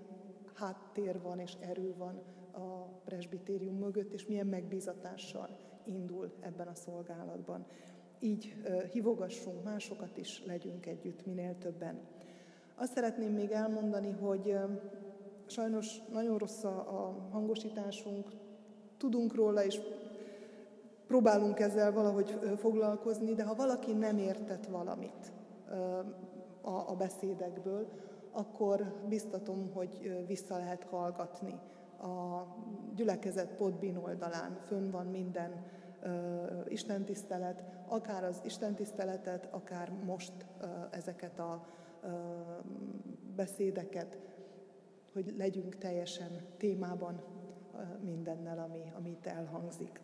[0.55, 2.23] háttér van és erő van
[2.53, 7.66] a presbitérium mögött, és milyen megbízatással indul ebben a szolgálatban.
[8.24, 8.55] Így
[8.93, 12.01] hívogassunk másokat is, legyünk együtt minél többen.
[12.74, 14.57] Azt szeretném még elmondani, hogy
[15.47, 18.28] sajnos nagyon rossz a hangosításunk,
[18.97, 19.81] tudunk róla, és
[21.07, 25.32] próbálunk ezzel valahogy foglalkozni, de ha valaki nem értett valamit
[26.62, 27.89] a beszédekből,
[28.32, 31.61] akkor biztatom, hogy vissza lehet hallgatni.
[31.99, 32.47] A
[32.94, 35.65] gyülekezet Podbin oldalán fönn van minden
[36.69, 40.33] istentisztelet, akár az istentiszteletet, akár most
[40.91, 41.66] ezeket a
[43.37, 44.19] beszédeket,
[45.12, 47.23] hogy legyünk teljesen témában
[48.01, 50.01] mindennel, ami, ami itt elhangzik.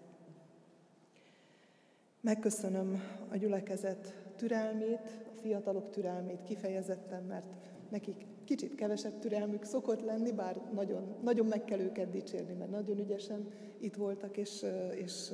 [2.20, 5.00] Megköszönöm a gyülekezet türelmét,
[5.32, 7.46] a fiatalok türelmét kifejezetten, mert
[7.88, 12.98] nekik kicsit kevesebb türelmük szokott lenni, bár nagyon, nagyon meg kell őket dicsérni, mert nagyon
[12.98, 13.48] ügyesen
[13.78, 15.30] itt voltak és, és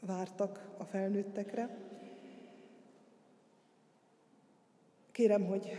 [0.00, 1.78] vártak a felnőttekre.
[5.12, 5.76] Kérem, hogy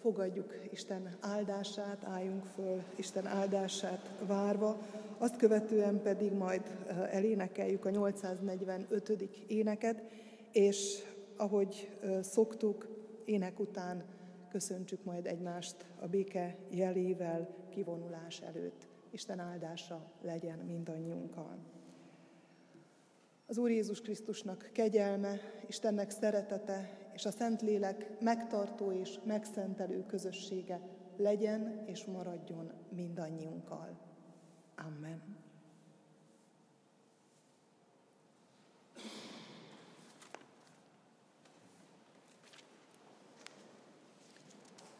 [0.00, 4.80] fogadjuk Isten áldását, álljunk föl Isten áldását várva,
[5.18, 6.62] azt követően pedig majd
[7.10, 9.08] elénekeljük a 845.
[9.46, 10.02] éneket,
[10.52, 11.02] és
[11.36, 12.88] ahogy szoktuk,
[13.24, 14.04] ének után
[14.50, 18.88] köszöntsük majd egymást a béke jelével kivonulás előtt.
[19.10, 21.58] Isten áldása legyen mindannyiunkkal.
[23.50, 30.80] Az Úr Jézus Krisztusnak kegyelme, Istennek szeretete és a Szentlélek megtartó és megszentelő közössége
[31.16, 33.98] legyen és maradjon mindannyiunkkal.
[34.76, 35.22] Amen.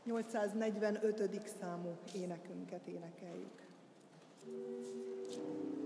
[0.05, 1.47] 845.
[1.60, 3.68] számú énekünket énekeljük.
[5.31, 5.80] thank you